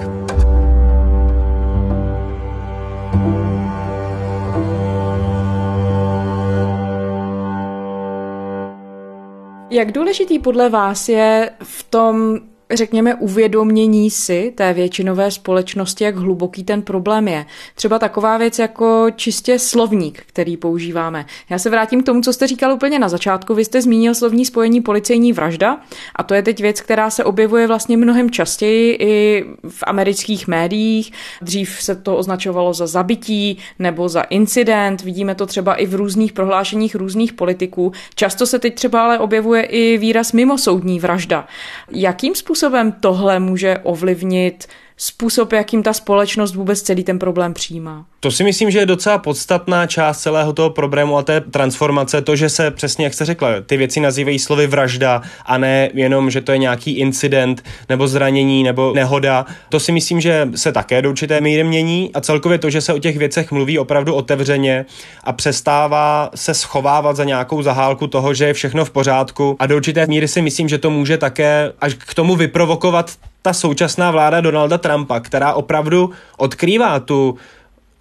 Jak 9.69 9.91
důležitý 9.91 10.39
podle 10.39 10.69
vás 10.69 11.09
je 11.09 11.49
v 11.63 11.83
tom 11.83 12.39
řekněme, 12.73 13.15
uvědomění 13.15 14.11
si 14.11 14.53
té 14.55 14.73
většinové 14.73 15.31
společnosti, 15.31 16.03
jak 16.03 16.15
hluboký 16.15 16.63
ten 16.63 16.81
problém 16.81 17.27
je. 17.27 17.45
Třeba 17.75 17.99
taková 17.99 18.37
věc 18.37 18.59
jako 18.59 19.07
čistě 19.15 19.59
slovník, 19.59 20.23
který 20.25 20.57
používáme. 20.57 21.25
Já 21.49 21.59
se 21.59 21.69
vrátím 21.69 22.03
k 22.03 22.05
tomu, 22.05 22.21
co 22.21 22.33
jste 22.33 22.47
říkal 22.47 22.73
úplně 22.73 22.99
na 22.99 23.09
začátku. 23.09 23.53
Vy 23.53 23.65
jste 23.65 23.81
zmínil 23.81 24.15
slovní 24.15 24.45
spojení 24.45 24.81
policejní 24.81 25.33
vražda 25.33 25.81
a 26.15 26.23
to 26.23 26.33
je 26.33 26.43
teď 26.43 26.61
věc, 26.61 26.81
která 26.81 27.09
se 27.09 27.23
objevuje 27.23 27.67
vlastně 27.67 27.97
mnohem 27.97 28.31
častěji 28.31 28.97
i 28.99 29.45
v 29.69 29.83
amerických 29.87 30.47
médiích. 30.47 31.11
Dřív 31.41 31.77
se 31.81 31.95
to 31.95 32.17
označovalo 32.17 32.73
za 32.73 32.87
zabití 32.87 33.57
nebo 33.79 34.09
za 34.09 34.21
incident. 34.21 35.03
Vidíme 35.03 35.35
to 35.35 35.45
třeba 35.45 35.75
i 35.75 35.85
v 35.85 35.95
různých 35.95 36.33
prohlášeních 36.33 36.95
různých 36.95 37.33
politiků. 37.33 37.91
Často 38.15 38.47
se 38.47 38.59
teď 38.59 38.75
třeba 38.75 39.03
ale 39.03 39.19
objevuje 39.19 39.63
i 39.63 39.97
výraz 39.97 40.31
mimosoudní 40.31 40.99
vražda. 40.99 41.47
Jakým 41.91 42.35
způsobem 42.35 42.56
způsobem 42.57 42.91
tohle 42.91 43.39
může 43.39 43.77
ovlivnit 43.77 44.67
způsob, 44.97 45.51
jakým 45.53 45.83
ta 45.83 45.93
společnost 45.93 46.55
vůbec 46.55 46.81
celý 46.81 47.03
ten 47.03 47.19
problém 47.19 47.53
přijímá. 47.53 48.05
To 48.19 48.31
si 48.31 48.43
myslím, 48.43 48.71
že 48.71 48.79
je 48.79 48.85
docela 48.85 49.17
podstatná 49.17 49.87
část 49.87 50.21
celého 50.21 50.53
toho 50.53 50.69
problému 50.69 51.17
a 51.17 51.23
té 51.23 51.41
transformace, 51.41 52.21
to, 52.21 52.35
že 52.35 52.49
se 52.49 52.71
přesně, 52.71 53.03
jak 53.03 53.13
jste 53.13 53.25
řekla, 53.25 53.49
ty 53.65 53.77
věci 53.77 53.99
nazývají 53.99 54.39
slovy 54.39 54.67
vražda 54.67 55.21
a 55.45 55.57
ne 55.57 55.89
jenom, 55.93 56.29
že 56.29 56.41
to 56.41 56.51
je 56.51 56.57
nějaký 56.57 56.91
incident 56.91 57.63
nebo 57.89 58.07
zranění 58.07 58.63
nebo 58.63 58.93
nehoda. 58.95 59.45
To 59.69 59.79
si 59.79 59.91
myslím, 59.91 60.21
že 60.21 60.49
se 60.55 60.71
také 60.71 61.01
do 61.01 61.09
určité 61.09 61.41
míry 61.41 61.63
mění 61.63 62.11
a 62.13 62.21
celkově 62.21 62.57
to, 62.57 62.69
že 62.69 62.81
se 62.81 62.93
o 62.93 62.99
těch 62.99 63.17
věcech 63.17 63.51
mluví 63.51 63.79
opravdu 63.79 64.15
otevřeně 64.15 64.85
a 65.23 65.33
přestává 65.33 66.29
se 66.35 66.53
schovávat 66.53 67.15
za 67.15 67.23
nějakou 67.23 67.61
zahálku 67.61 68.07
toho, 68.07 68.33
že 68.33 68.45
je 68.45 68.53
všechno 68.53 68.85
v 68.85 68.89
pořádku 68.89 69.55
a 69.59 69.65
do 69.65 69.75
určité 69.75 70.07
míry 70.07 70.27
si 70.27 70.41
myslím, 70.41 70.69
že 70.69 70.77
to 70.77 70.89
může 70.89 71.17
také 71.17 71.71
až 71.81 71.93
k 71.93 72.13
tomu 72.13 72.35
vyprovokovat 72.35 73.11
ta 73.47 73.53
současná 73.53 74.11
vláda 74.11 74.41
Donalda 74.41 74.77
Trumpa, 74.77 75.19
která 75.19 75.53
opravdu 75.53 76.09
odkrývá 76.37 76.99
tu 76.99 77.37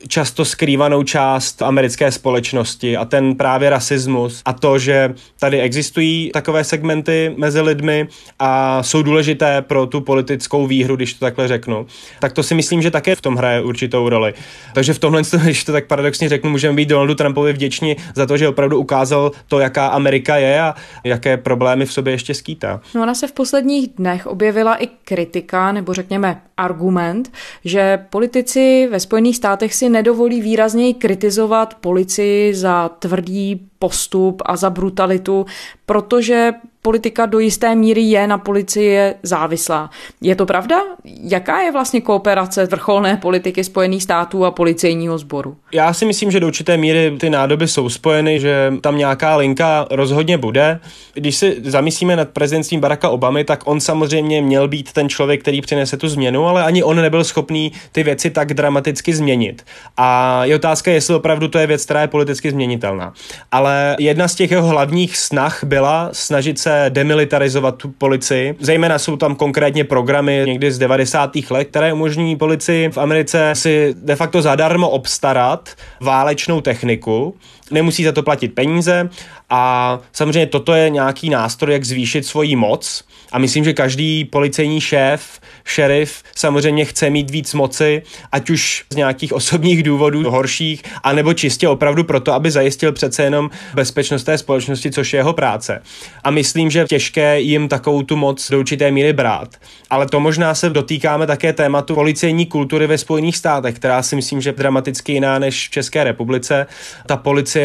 často 0.09 0.45
skrývanou 0.45 1.03
část 1.03 1.63
americké 1.63 2.13
společnosti 2.13 2.97
a 2.97 3.05
ten 3.05 3.35
právě 3.35 3.71
rasismus 3.71 4.43
a 4.45 4.53
to, 4.53 4.79
že 4.79 5.15
tady 5.41 5.61
existují 5.61 6.31
takové 6.33 6.65
segmenty 6.65 7.35
mezi 7.37 7.61
lidmi 7.61 8.09
a 8.39 8.83
jsou 8.83 9.03
důležité 9.03 9.63
pro 9.63 9.87
tu 9.87 10.01
politickou 10.01 10.67
výhru, 10.67 10.97
když 10.97 11.15
to 11.15 11.21
takhle 11.21 11.49
řeknu, 11.49 11.87
tak 12.21 12.33
to 12.33 12.43
si 12.43 12.55
myslím, 12.55 12.83
že 12.83 12.91
také 12.91 13.17
v 13.17 13.21
tom 13.21 13.37
hraje 13.37 13.61
určitou 13.61 14.09
roli. 14.09 14.35
Takže 14.75 14.95
v 14.95 14.99
tomhle, 14.99 15.23
když 15.43 15.65
to 15.65 15.73
tak 15.73 15.87
paradoxně 15.87 16.29
řeknu, 16.29 16.51
můžeme 16.51 16.77
být 16.77 16.89
Donaldu 16.89 17.15
Trumpovi 17.15 17.53
vděční 17.53 17.97
za 18.15 18.27
to, 18.27 18.37
že 18.37 18.49
opravdu 18.49 18.79
ukázal 18.79 19.33
to, 19.49 19.61
jaká 19.61 19.87
Amerika 19.87 20.37
je 20.37 20.61
a 20.61 20.75
jaké 21.05 21.37
problémy 21.37 21.87
v 21.87 21.93
sobě 21.93 22.13
ještě 22.13 22.35
skýtá. 22.35 22.81
No 22.95 23.03
ona 23.03 23.15
se 23.15 23.27
v 23.27 23.33
posledních 23.33 23.89
dnech 23.89 24.27
objevila 24.27 24.75
i 24.75 24.87
kritika, 25.05 25.73
nebo 25.73 25.95
řekněme 25.95 26.41
argument, 26.57 27.33
že 27.65 27.99
politici 28.11 28.89
ve 28.91 29.01
Spojených 29.01 29.37
státech 29.37 29.75
si 29.75 29.86
nedovolí 29.89 30.41
výrazněji 30.41 30.95
kritizovat 30.95 31.75
policii 31.75 32.55
za 32.55 32.89
tvrdý 32.89 33.61
postup 33.79 34.43
a 34.47 34.57
za 34.57 34.71
brutalitu, 34.71 35.47
protože 35.87 36.53
politika 36.87 37.27
do 37.27 37.39
jisté 37.39 37.75
míry 37.75 38.03
je 38.03 38.27
na 38.27 38.39
policii 38.39 38.99
závislá. 39.23 39.91
Je 40.21 40.35
to 40.35 40.47
pravda? 40.47 40.77
Jaká 41.05 41.61
je 41.61 41.73
vlastně 41.73 42.01
kooperace 42.01 42.67
vrcholné 42.67 43.17
politiky 43.17 43.65
Spojených 43.65 44.03
států 44.03 44.45
a 44.45 44.51
policejního 44.51 45.19
sboru? 45.19 45.57
Já 45.73 45.93
si 45.93 46.05
myslím, 46.05 46.31
že 46.31 46.41
do 46.41 46.47
určité 46.47 46.77
míry 46.77 47.17
ty 47.21 47.31
nádoby 47.31 47.69
jsou 47.69 47.89
spojeny, 47.89 48.41
že 48.41 48.73
tam 48.81 48.99
nějaká 48.99 49.37
linka 49.37 49.87
rozhodně 49.91 50.39
bude. 50.39 50.81
Když 51.15 51.37
si 51.37 51.57
zamyslíme 51.65 52.17
nad 52.17 52.29
prezidentstvím 52.29 52.81
Baracka 52.81 53.09
Obamy, 53.09 53.45
tak 53.45 53.61
on 53.65 53.81
samozřejmě 53.81 54.43
měl 54.43 54.69
být 54.69 54.93
ten 54.93 55.09
člověk, 55.09 55.41
který 55.43 55.61
přinese 55.61 55.97
tu 55.97 56.09
změnu, 56.09 56.47
ale 56.47 56.65
ani 56.65 56.83
on 56.83 56.97
nebyl 56.97 57.25
schopný 57.25 57.73
ty 57.93 58.03
věci 58.03 58.31
tak 58.31 58.55
dramaticky 58.55 59.15
změnit. 59.15 59.65
A 59.97 60.45
je 60.45 60.55
otázka, 60.55 60.91
jestli 60.91 61.15
opravdu 61.15 61.49
to 61.49 61.59
je 61.59 61.67
věc, 61.67 61.85
která 61.85 62.01
je 62.01 62.09
politicky 62.09 62.51
změnitelná. 62.51 63.13
Ale 63.53 63.97
jedna 63.99 64.29
z 64.29 64.35
těch 64.35 64.51
jeho 64.51 64.69
hlavních 64.69 65.17
snah 65.17 65.65
byla 65.65 66.09
snažit 66.13 66.59
se 66.59 66.76
demilitarizovat 66.89 67.77
tu 67.77 67.89
policii. 67.89 68.55
Zejména 68.61 68.99
jsou 68.99 69.17
tam 69.17 69.35
konkrétně 69.35 69.85
programy 69.85 70.43
někdy 70.47 70.73
z 70.73 70.79
90. 70.79 71.31
let, 71.51 71.65
které 71.65 71.93
umožní 71.93 72.37
policii 72.37 72.89
v 72.89 72.99
Americe 72.99 73.51
si 73.55 73.95
de 73.99 74.17
facto 74.17 74.43
zadarmo 74.43 74.89
obstarat 74.91 75.71
válečnou 76.01 76.61
techniku. 76.61 77.35
Nemusí 77.71 78.05
za 78.05 78.13
to 78.13 78.23
platit 78.23 78.55
peníze 78.55 79.09
a 79.51 80.01
samozřejmě 80.13 80.47
toto 80.47 80.75
je 80.75 80.91
nějaký 80.91 81.31
nástroj, 81.31 81.73
jak 81.73 81.85
zvýšit 81.85 82.27
svoji 82.27 82.57
moc. 82.57 83.05
A 83.33 83.39
myslím, 83.39 83.65
že 83.65 83.73
každý 83.73 84.25
policejní 84.25 84.81
šéf, 84.81 85.41
šerif 85.65 86.23
samozřejmě 86.35 86.85
chce 86.85 87.11
mít 87.11 87.31
víc 87.31 87.55
moci, 87.55 88.03
ať 88.33 88.51
už 88.51 88.85
z 88.93 88.97
nějakých 88.97 89.33
osobních 89.33 89.83
důvodů 89.83 90.31
horších, 90.31 90.83
anebo 91.03 91.35
čistě 91.35 91.69
opravdu 91.69 92.05
proto, 92.05 92.33
aby 92.33 92.51
zajistil 92.51 92.93
přece 92.93 93.23
jenom 93.23 93.51
bezpečnost 93.75 94.25
té 94.25 94.39
společnosti, 94.39 94.91
což 94.91 95.13
je 95.13 95.21
jeho 95.21 95.33
práce. 95.33 95.83
A 96.25 96.31
myslím, 96.31 96.71
že 96.71 96.85
těžké 96.85 97.41
jim 97.41 97.69
takovou 97.69 98.03
tu 98.03 98.17
moc 98.17 98.51
do 98.51 98.59
určité 98.59 98.91
míry 98.91 99.13
brát. 99.13 99.49
Ale 99.91 100.07
to 100.07 100.21
možná 100.21 100.55
se 100.55 100.71
dotýkáme 100.71 101.27
také 101.27 101.53
tématu 101.53 101.95
policejní 101.95 102.47
kultury 102.47 102.87
ve 102.87 102.99
Spojených 102.99 103.37
státech, 103.37 103.75
která 103.75 104.03
si 104.03 104.17
myslím, 104.17 104.41
že 104.41 104.49
je 104.49 104.55
dramaticky 104.55 105.13
jiná 105.13 105.39
než 105.39 105.69
v 105.69 105.71
České 105.71 106.05
republice. 106.05 106.67
Ta 107.07 107.17
policie 107.17 107.56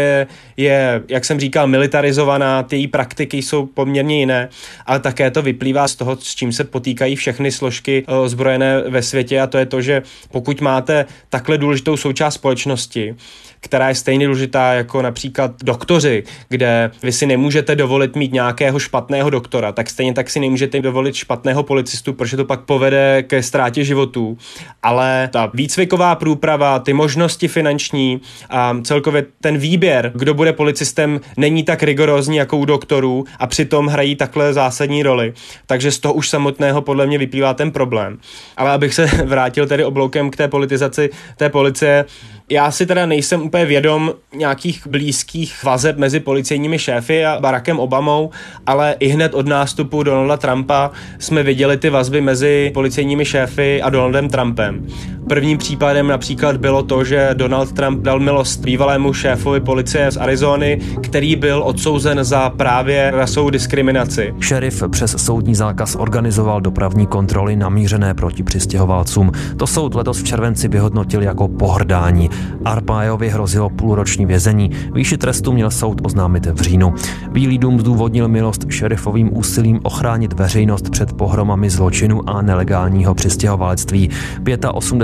je, 0.57 1.03
jak 1.07 1.25
jsem 1.25 1.39
říkal, 1.39 1.67
militarizovaná, 1.67 2.63
ty 2.63 2.75
její 2.75 2.87
praktiky 2.87 3.37
jsou 3.37 3.65
poměrně 3.65 4.19
jiné, 4.19 4.49
ale 4.85 4.99
také 4.99 5.31
to 5.31 5.41
vyplývá 5.41 5.87
z 5.87 5.95
toho, 5.95 6.15
s 6.15 6.35
čím 6.35 6.51
se 6.51 6.63
potýkají 6.63 7.15
všechny 7.15 7.51
složky 7.51 8.03
eh, 8.07 8.15
ozbrojené 8.15 8.81
ve 8.81 9.01
světě 9.01 9.41
a 9.41 9.47
to 9.47 9.57
je 9.57 9.65
to, 9.65 9.81
že 9.81 10.01
pokud 10.31 10.61
máte 10.61 11.05
takhle 11.29 11.57
důležitou 11.57 11.97
součást 11.97 12.33
společnosti, 12.33 13.15
která 13.61 13.89
je 13.89 13.95
stejně 13.95 14.25
důležitá 14.25 14.73
jako 14.73 15.01
například 15.01 15.51
doktoři, 15.63 16.23
kde 16.49 16.91
vy 17.03 17.11
si 17.11 17.25
nemůžete 17.25 17.75
dovolit 17.75 18.15
mít 18.15 18.33
nějakého 18.33 18.79
špatného 18.79 19.29
doktora, 19.29 19.71
tak 19.71 19.89
stejně 19.89 20.13
tak 20.13 20.29
si 20.29 20.39
nemůžete 20.39 20.81
dovolit 20.81 21.15
špatného 21.15 21.63
policistu, 21.63 22.13
protože 22.13 22.37
to 22.37 22.45
pak 22.45 22.61
povede 22.61 23.23
ke 23.23 23.43
ztrátě 23.43 23.83
životů. 23.83 24.37
Ale 24.83 25.29
ta 25.33 25.51
výcviková 25.53 26.15
průprava, 26.15 26.79
ty 26.79 26.93
možnosti 26.93 27.47
finanční 27.47 28.21
a 28.49 28.77
celkově 28.83 29.25
ten 29.41 29.57
výběr, 29.57 30.11
kdo 30.15 30.33
bude 30.33 30.53
policistem, 30.53 31.21
není 31.37 31.63
tak 31.63 31.83
rigorózní 31.83 32.37
jako 32.37 32.57
u 32.57 32.65
doktorů 32.65 33.25
a 33.39 33.47
přitom 33.47 33.87
hrají 33.87 34.15
takhle 34.15 34.53
zásadní 34.53 35.03
roli. 35.03 35.33
Takže 35.65 35.91
z 35.91 35.99
toho 35.99 36.13
už 36.13 36.29
samotného 36.29 36.81
podle 36.81 37.07
mě 37.07 37.17
vyplývá 37.17 37.53
ten 37.53 37.71
problém. 37.71 38.17
Ale 38.57 38.71
abych 38.71 38.93
se 38.93 39.05
vrátil 39.25 39.67
tedy 39.67 39.85
obloukem 39.85 40.29
k 40.29 40.35
té 40.35 40.47
politizaci 40.47 41.09
té 41.37 41.49
policie, 41.49 42.05
já 42.51 42.71
si 42.71 42.85
teda 42.85 43.05
nejsem 43.05 43.41
úplně 43.41 43.65
vědom 43.65 44.13
nějakých 44.35 44.87
blízkých 44.87 45.63
vazeb 45.63 45.97
mezi 45.97 46.19
policejními 46.19 46.79
šéfy 46.79 47.25
a 47.25 47.39
Barackem 47.39 47.79
Obamou, 47.79 48.29
ale 48.65 48.95
i 48.99 49.07
hned 49.07 49.33
od 49.33 49.47
nástupu 49.47 50.03
Donalda 50.03 50.37
Trumpa 50.37 50.91
jsme 51.19 51.43
viděli 51.43 51.77
ty 51.77 51.89
vazby 51.89 52.21
mezi 52.21 52.71
policejními 52.73 53.25
šéfy 53.25 53.81
a 53.81 53.89
Donaldem 53.89 54.29
Trumpem. 54.29 54.87
Prvním 55.29 55.57
případem 55.57 56.07
například 56.07 56.57
bylo 56.57 56.83
to, 56.83 57.03
že 57.03 57.29
Donald 57.33 57.71
Trump 57.71 58.01
dal 58.01 58.19
milost 58.19 58.65
bývalému 58.65 59.13
šéfovi 59.13 59.59
policie 59.59 60.11
z 60.11 60.17
Arizony, 60.17 60.79
který 61.03 61.35
byl 61.35 61.63
odsouzen 61.65 62.23
za 62.23 62.49
právě 62.49 63.11
rasovou 63.11 63.49
diskriminaci. 63.49 64.33
Šerif 64.39 64.83
přes 64.91 65.15
soudní 65.25 65.55
zákaz 65.55 65.95
organizoval 65.95 66.61
dopravní 66.61 67.07
kontroly 67.07 67.55
namířené 67.55 68.13
proti 68.13 68.43
přistěhovalcům. 68.43 69.31
To 69.57 69.67
soud 69.67 69.95
letos 69.95 70.21
v 70.21 70.23
červenci 70.23 70.67
vyhodnotil 70.67 71.21
jako 71.21 71.47
pohrdání. 71.47 72.29
Arpajovi 72.65 73.29
hrozilo 73.29 73.69
půlroční 73.69 74.25
vězení. 74.25 74.71
Výši 74.93 75.17
trestu 75.17 75.51
měl 75.51 75.71
soud 75.71 76.01
oznámit 76.03 76.45
v 76.45 76.61
říjnu. 76.61 76.93
Bílý 77.31 77.57
dům 77.57 77.79
zdůvodnil 77.79 78.27
milost 78.27 78.65
šerifovým 78.69 79.37
úsilím 79.37 79.79
ochránit 79.83 80.33
veřejnost 80.33 80.89
před 80.89 81.13
pohromami 81.13 81.69
zločinu 81.69 82.29
a 82.29 82.41
nelegálního 82.41 83.15
přistěhovalectví. 83.15 84.09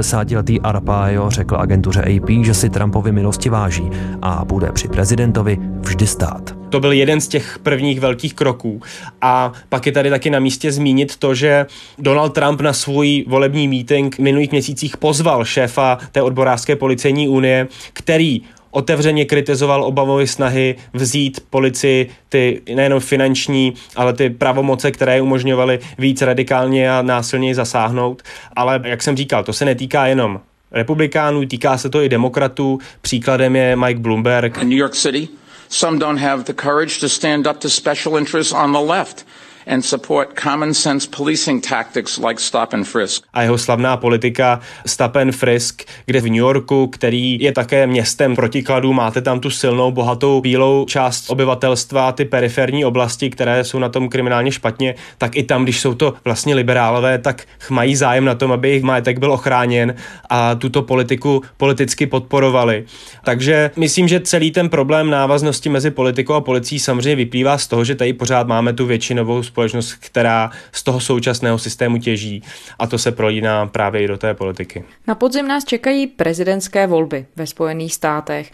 85-letý 0.08 0.62
Arpaio 0.62 1.30
řekl 1.30 1.56
agentuře 1.56 2.02
AP, 2.02 2.30
že 2.42 2.54
si 2.54 2.70
Trumpovi 2.70 3.12
milosti 3.12 3.50
váží 3.50 3.90
a 4.22 4.46
bude 4.46 4.72
při 4.72 4.88
prezidentovi 4.88 5.58
vždy 5.80 6.08
stát. 6.08 6.56
To 6.70 6.80
byl 6.80 6.92
jeden 6.92 7.22
z 7.22 7.28
těch 7.28 7.60
prvních 7.60 8.00
velkých 8.00 8.34
kroků. 8.34 8.82
A 9.22 9.52
pak 9.70 9.86
je 9.86 9.92
tady 9.92 10.10
taky 10.10 10.30
na 10.30 10.40
místě 10.40 10.72
zmínit 10.72 11.18
to, 11.18 11.36
že 11.36 11.66
Donald 12.00 12.30
Trump 12.30 12.62
na 12.62 12.74
svůj 12.74 13.26
volební 13.28 13.68
meeting 13.68 14.16
v 14.16 14.20
minulých 14.20 14.52
měsících 14.52 14.98
pozval 14.98 15.46
šéfa 15.46 15.98
té 16.12 16.22
odborářské 16.22 16.76
policejní 16.76 17.28
unie, 17.28 17.68
který 17.94 18.42
otevřeně 18.78 19.26
kritizoval 19.26 19.84
Obamovy 19.84 20.28
snahy 20.28 20.76
vzít 20.94 21.40
policii 21.50 22.10
ty 22.30 22.62
nejenom 22.76 23.00
finanční, 23.00 23.74
ale 23.96 24.14
ty 24.14 24.30
pravomoce, 24.30 24.92
které 24.92 25.22
umožňovaly 25.22 25.80
víc 25.98 26.22
radikálně 26.22 26.92
a 26.92 27.02
násilněji 27.02 27.56
zasáhnout. 27.56 28.24
Ale 28.56 28.80
jak 28.84 29.04
jsem 29.04 29.18
říkal, 29.18 29.44
to 29.44 29.54
se 29.54 29.66
netýká 29.66 30.08
jenom 30.08 30.40
republikánů, 30.72 31.46
týká 31.46 31.78
se 31.78 31.90
to 31.90 32.02
i 32.02 32.10
demokratů. 32.10 32.80
Příkladem 33.02 33.56
je 33.56 33.76
Mike 33.76 34.00
Bloomberg. 34.00 34.62
In 34.62 34.70
New 34.70 34.78
York 34.78 34.96
City, 34.96 35.28
some 35.70 36.00
don't 36.00 36.22
have 36.22 36.44
the 36.44 36.54
courage 36.54 37.00
to 37.00 37.10
stand 37.10 37.48
up 37.48 37.58
to 37.58 37.70
special 37.70 38.18
interests 38.18 38.54
on 38.54 38.72
the 38.72 38.94
left 38.94 39.26
and 39.68 39.82
support 39.82 40.40
common 40.44 40.74
sense 40.74 41.10
policing 41.18 41.68
tactics 41.70 42.18
like 42.18 42.42
stop 42.42 42.74
and 42.74 42.84
frisk. 42.84 43.24
A 43.34 43.42
jeho 43.42 43.58
slavná 43.58 43.98
politika 43.98 44.60
stop 44.86 45.16
and 45.16 45.32
frisk, 45.32 45.84
kde 46.06 46.22
v 46.22 46.24
New 46.24 46.36
Yorku, 46.36 46.88
který 46.88 47.38
je 47.42 47.52
také 47.52 47.88
městem 47.88 48.36
protikladů, 48.36 48.94
máte 48.94 49.22
tam 49.22 49.40
tu 49.40 49.50
silnou, 49.50 49.92
bohatou, 49.92 50.42
bílou 50.42 50.86
část 50.86 51.30
obyvatelstva, 51.30 52.12
ty 52.12 52.26
periferní 52.26 52.86
oblasti, 52.86 53.30
které 53.30 53.64
jsou 53.64 53.80
na 53.80 53.90
tom 53.90 54.10
kriminálně 54.10 54.52
špatně, 54.52 54.96
tak 55.18 55.36
i 55.36 55.44
tam, 55.44 55.64
když 55.64 55.82
jsou 55.82 55.94
to 55.94 56.14
vlastně 56.26 56.56
liberálové, 56.56 57.18
tak 57.18 57.44
mají 57.70 57.96
zájem 57.96 58.26
na 58.26 58.36
tom, 58.36 58.52
aby 58.52 58.70
jejich 58.70 58.84
majetek 58.84 59.20
byl 59.20 59.32
ochráněn 59.32 59.96
a 60.30 60.56
tuto 60.56 60.82
politiku 60.82 61.42
politicky 61.58 62.06
podporovali. 62.06 62.86
Takže 63.24 63.72
myslím, 63.76 64.08
že 64.08 64.20
celý 64.20 64.52
ten 64.52 64.70
problém 64.70 65.10
návaznosti 65.10 65.70
mezi 65.70 65.92
politikou 65.92 66.34
a 66.34 66.42
policií 66.42 66.80
samozřejmě 66.80 67.16
vyplývá 67.16 67.58
z 67.58 67.68
toho, 67.68 67.84
že 67.84 67.96
tady 67.96 68.14
pořád 68.14 68.48
máme 68.48 68.74
tu 68.74 68.86
většinovou 68.86 69.44
společnost, 69.58 69.94
která 69.94 70.52
z 70.72 70.84
toho 70.84 71.00
současného 71.00 71.60
systému 71.60 71.98
těží 71.98 72.44
a 72.80 72.88
to 72.88 72.98
se 72.98 73.12
prolíná 73.12 73.66
právě 73.66 74.04
i 74.04 74.08
do 74.08 74.18
té 74.18 74.34
politiky. 74.34 74.84
Na 75.08 75.16
podzim 75.16 75.48
nás 75.48 75.66
čekají 75.66 76.08
prezidentské 76.08 76.88
volby 76.88 77.26
ve 77.36 77.48
Spojených 77.48 77.94
státech. 77.94 78.52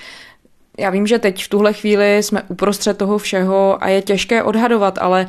Já 0.79 0.89
vím, 0.89 1.07
že 1.07 1.19
teď 1.19 1.43
v 1.43 1.47
tuhle 1.47 1.73
chvíli 1.73 2.23
jsme 2.23 2.41
uprostřed 2.47 2.97
toho 2.97 3.17
všeho 3.17 3.83
a 3.83 3.87
je 3.87 4.01
těžké 4.01 4.43
odhadovat, 4.43 4.97
ale 5.01 5.27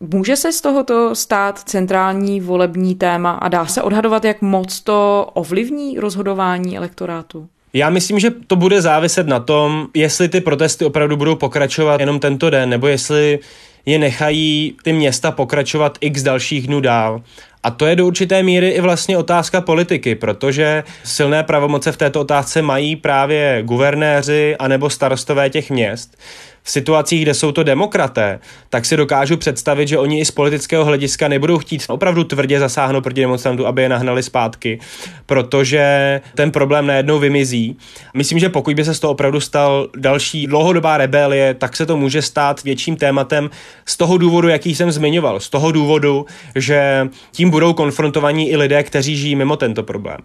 Může 0.00 0.36
se 0.36 0.52
z 0.52 0.60
tohoto 0.60 1.14
stát 1.14 1.58
centrální 1.58 2.40
volební 2.40 2.94
téma 2.94 3.32
a 3.32 3.48
dá 3.48 3.66
se 3.66 3.82
odhadovat, 3.82 4.24
jak 4.24 4.42
moc 4.42 4.80
to 4.80 5.30
ovlivní 5.34 5.98
rozhodování 5.98 6.76
elektorátu? 6.76 7.48
Já 7.72 7.90
myslím, 7.90 8.18
že 8.18 8.30
to 8.46 8.56
bude 8.56 8.82
záviset 8.82 9.26
na 9.26 9.40
tom, 9.40 9.86
jestli 9.94 10.28
ty 10.28 10.40
protesty 10.40 10.84
opravdu 10.84 11.16
budou 11.16 11.34
pokračovat 11.34 12.00
jenom 12.00 12.20
tento 12.20 12.50
den, 12.50 12.70
nebo 12.70 12.86
jestli 12.86 13.38
je 13.86 13.98
nechají 13.98 14.76
ty 14.82 14.92
města 14.92 15.30
pokračovat 15.30 15.98
x 16.00 16.22
dalších 16.22 16.66
dnů 16.66 16.80
dál. 16.80 17.22
A 17.62 17.70
to 17.70 17.86
je 17.86 17.96
do 17.96 18.06
určité 18.06 18.42
míry 18.42 18.68
i 18.68 18.80
vlastně 18.80 19.18
otázka 19.18 19.60
politiky, 19.60 20.14
protože 20.14 20.84
silné 21.04 21.42
pravomoce 21.42 21.92
v 21.92 21.96
této 21.96 22.20
otázce 22.20 22.62
mají 22.62 22.96
právě 22.96 23.62
guvernéři 23.62 24.56
anebo 24.58 24.90
starostové 24.90 25.50
těch 25.50 25.70
měst 25.70 26.16
v 26.64 26.70
situacích, 26.70 27.22
kde 27.22 27.34
jsou 27.34 27.52
to 27.52 27.62
demokraté, 27.62 28.40
tak 28.70 28.84
si 28.84 28.96
dokážu 28.96 29.36
představit, 29.36 29.88
že 29.88 29.98
oni 29.98 30.20
i 30.20 30.24
z 30.24 30.30
politického 30.30 30.84
hlediska 30.84 31.28
nebudou 31.28 31.58
chtít 31.58 31.84
opravdu 31.88 32.24
tvrdě 32.24 32.60
zasáhnout 32.60 33.00
proti 33.00 33.20
demonstrantům, 33.20 33.66
aby 33.66 33.82
je 33.82 33.88
nahnali 33.88 34.22
zpátky, 34.22 34.78
protože 35.26 36.20
ten 36.34 36.50
problém 36.50 36.86
najednou 36.86 37.18
vymizí. 37.18 37.76
Myslím, 38.14 38.38
že 38.38 38.48
pokud 38.48 38.76
by 38.76 38.84
se 38.84 38.94
z 38.94 39.00
toho 39.00 39.12
opravdu 39.12 39.40
stal 39.40 39.88
další 39.96 40.46
dlouhodobá 40.46 40.96
rebelie, 40.96 41.54
tak 41.54 41.76
se 41.76 41.86
to 41.86 41.96
může 41.96 42.22
stát 42.22 42.62
větším 42.62 42.96
tématem 42.96 43.50
z 43.86 43.96
toho 43.96 44.18
důvodu, 44.18 44.48
jaký 44.48 44.74
jsem 44.74 44.92
zmiňoval. 44.92 45.40
Z 45.40 45.48
toho 45.48 45.72
důvodu, 45.72 46.26
že 46.54 47.08
tím 47.32 47.50
budou 47.50 47.72
konfrontovaní 47.72 48.50
i 48.50 48.56
lidé, 48.56 48.82
kteří 48.82 49.16
žijí 49.16 49.36
mimo 49.36 49.56
tento 49.56 49.82
problém. 49.82 50.18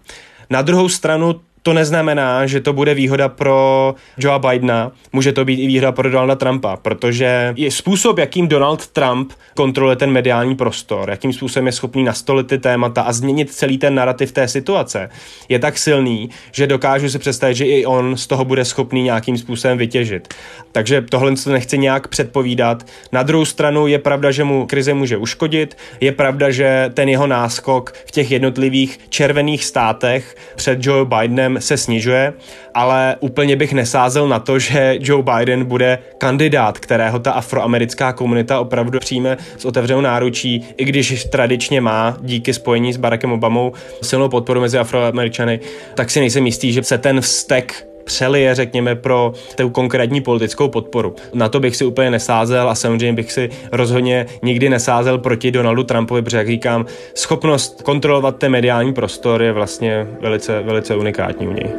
Na 0.50 0.62
druhou 0.62 0.88
stranu 0.88 1.40
to 1.62 1.72
neznamená, 1.72 2.46
že 2.46 2.60
to 2.60 2.72
bude 2.72 2.94
výhoda 2.94 3.28
pro 3.28 3.94
Joea 4.18 4.38
Bidena, 4.38 4.92
může 5.12 5.32
to 5.32 5.44
být 5.44 5.64
i 5.64 5.66
výhoda 5.66 5.92
pro 5.92 6.10
Donalda 6.10 6.36
Trumpa, 6.36 6.76
protože 6.76 7.54
je 7.56 7.70
způsob, 7.70 8.18
jakým 8.18 8.48
Donald 8.48 8.86
Trump 8.86 9.32
kontroluje 9.56 9.96
ten 9.96 10.10
mediální 10.10 10.56
prostor, 10.56 11.10
jakým 11.10 11.32
způsobem 11.32 11.66
je 11.66 11.72
schopný 11.72 12.04
nastolit 12.04 12.46
ty 12.46 12.58
témata 12.58 13.02
a 13.02 13.12
změnit 13.12 13.52
celý 13.52 13.78
ten 13.78 13.94
narrativ 13.94 14.32
té 14.32 14.48
situace, 14.48 15.10
je 15.48 15.58
tak 15.58 15.78
silný, 15.78 16.30
že 16.52 16.66
dokážu 16.66 17.08
si 17.08 17.18
představit, 17.18 17.54
že 17.54 17.66
i 17.66 17.86
on 17.86 18.16
z 18.16 18.26
toho 18.26 18.44
bude 18.44 18.64
schopný 18.64 19.02
nějakým 19.02 19.38
způsobem 19.38 19.78
vytěžit. 19.78 20.34
Takže 20.72 21.02
tohle 21.02 21.36
to 21.36 21.50
nechci 21.50 21.78
nějak 21.78 22.08
předpovídat. 22.08 22.86
Na 23.12 23.22
druhou 23.22 23.44
stranu 23.44 23.86
je 23.86 23.98
pravda, 23.98 24.30
že 24.30 24.44
mu 24.44 24.66
krize 24.66 24.94
může 24.94 25.16
uškodit, 25.16 25.76
je 26.00 26.12
pravda, 26.12 26.50
že 26.50 26.90
ten 26.94 27.08
jeho 27.08 27.26
náskok 27.26 27.92
v 28.06 28.10
těch 28.10 28.30
jednotlivých 28.30 29.00
červených 29.08 29.64
státech 29.64 30.36
před 30.56 30.86
Joe 30.86 31.04
Bidenem 31.04 31.49
Bidenem 31.50 31.62
se 31.62 31.76
snižuje, 31.76 32.32
ale 32.74 33.16
úplně 33.20 33.56
bych 33.56 33.72
nesázel 33.72 34.28
na 34.28 34.38
to, 34.38 34.58
že 34.58 34.96
Joe 35.00 35.22
Biden 35.22 35.64
bude 35.64 35.98
kandidát, 36.18 36.78
kterého 36.78 37.18
ta 37.18 37.32
afroamerická 37.32 38.12
komunita 38.12 38.60
opravdu 38.60 38.98
přijme 38.98 39.36
s 39.58 39.64
otevřenou 39.64 40.00
náručí, 40.00 40.64
i 40.76 40.84
když 40.84 41.24
tradičně 41.24 41.80
má 41.80 42.16
díky 42.20 42.54
spojení 42.54 42.92
s 42.92 42.96
Barackem 42.96 43.32
Obamou 43.32 43.72
silnou 44.02 44.28
podporu 44.28 44.60
mezi 44.60 44.78
afroameričany, 44.78 45.60
tak 45.94 46.10
si 46.10 46.20
nejsem 46.20 46.46
jistý, 46.46 46.72
že 46.72 46.82
se 46.82 46.98
ten 46.98 47.20
vztek 47.20 47.89
přelije, 48.10 48.54
řekněme, 48.54 48.94
pro 48.94 49.32
tu 49.56 49.70
konkrétní 49.70 50.20
politickou 50.20 50.68
podporu. 50.68 51.14
Na 51.34 51.48
to 51.48 51.60
bych 51.60 51.76
si 51.76 51.84
úplně 51.84 52.10
nesázel 52.10 52.70
a 52.70 52.74
samozřejmě 52.74 53.12
bych 53.12 53.32
si 53.32 53.50
rozhodně 53.72 54.26
nikdy 54.42 54.68
nesázel 54.68 55.18
proti 55.18 55.50
Donaldu 55.50 55.82
Trumpovi, 55.82 56.22
protože, 56.22 56.36
jak 56.36 56.46
říkám, 56.46 56.86
schopnost 57.14 57.82
kontrolovat 57.82 58.36
ten 58.36 58.52
mediální 58.52 58.92
prostor 58.92 59.42
je 59.42 59.52
vlastně 59.52 60.06
velice, 60.20 60.62
velice 60.62 60.96
unikátní 60.96 61.48
u 61.48 61.52
něj. 61.52 61.70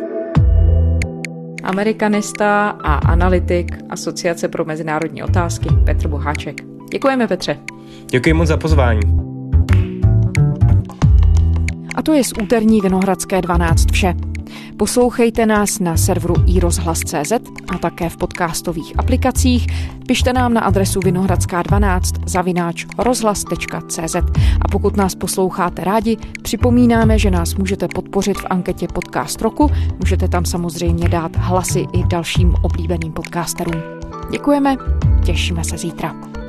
Amerikanista 1.63 2.69
a 2.69 2.95
analytik 2.95 3.77
Asociace 3.89 4.47
pro 4.47 4.65
mezinárodní 4.65 5.23
otázky 5.23 5.69
Petr 5.85 6.07
Boháček. 6.07 6.61
Děkujeme, 6.91 7.27
Petře. 7.27 7.57
Děkuji 8.11 8.33
moc 8.33 8.47
za 8.47 8.57
pozvání. 8.57 9.01
A 11.95 12.01
to 12.01 12.13
je 12.13 12.23
z 12.23 12.33
úterní 12.41 12.81
Vinohradské 12.81 13.41
12 13.41 13.91
vše. 13.91 14.13
Poslouchejte 14.81 15.45
nás 15.45 15.79
na 15.79 15.97
serveru 15.97 16.35
iRozhlas.cz 16.45 17.31
a 17.75 17.77
také 17.77 18.09
v 18.09 18.17
podcastových 18.17 18.99
aplikacích. 18.99 19.67
Pište 20.07 20.33
nám 20.33 20.53
na 20.53 20.61
adresu 20.61 20.99
vinohradská12 20.99 22.01
zavináč 22.25 22.85
rozhlas.cz 22.97 24.15
a 24.61 24.67
pokud 24.71 24.97
nás 24.97 25.15
posloucháte 25.15 25.83
rádi, 25.83 26.17
připomínáme, 26.41 27.19
že 27.19 27.31
nás 27.31 27.55
můžete 27.55 27.87
podpořit 27.87 28.37
v 28.37 28.45
anketě 28.49 28.87
Podcast 28.93 29.41
roku. 29.41 29.71
Můžete 29.99 30.27
tam 30.27 30.45
samozřejmě 30.45 31.09
dát 31.09 31.35
hlasy 31.35 31.85
i 31.93 32.03
dalším 32.03 32.55
oblíbeným 32.61 33.13
podcasterům. 33.13 33.81
Děkujeme, 34.31 34.75
těšíme 35.25 35.63
se 35.63 35.77
zítra. 35.77 36.40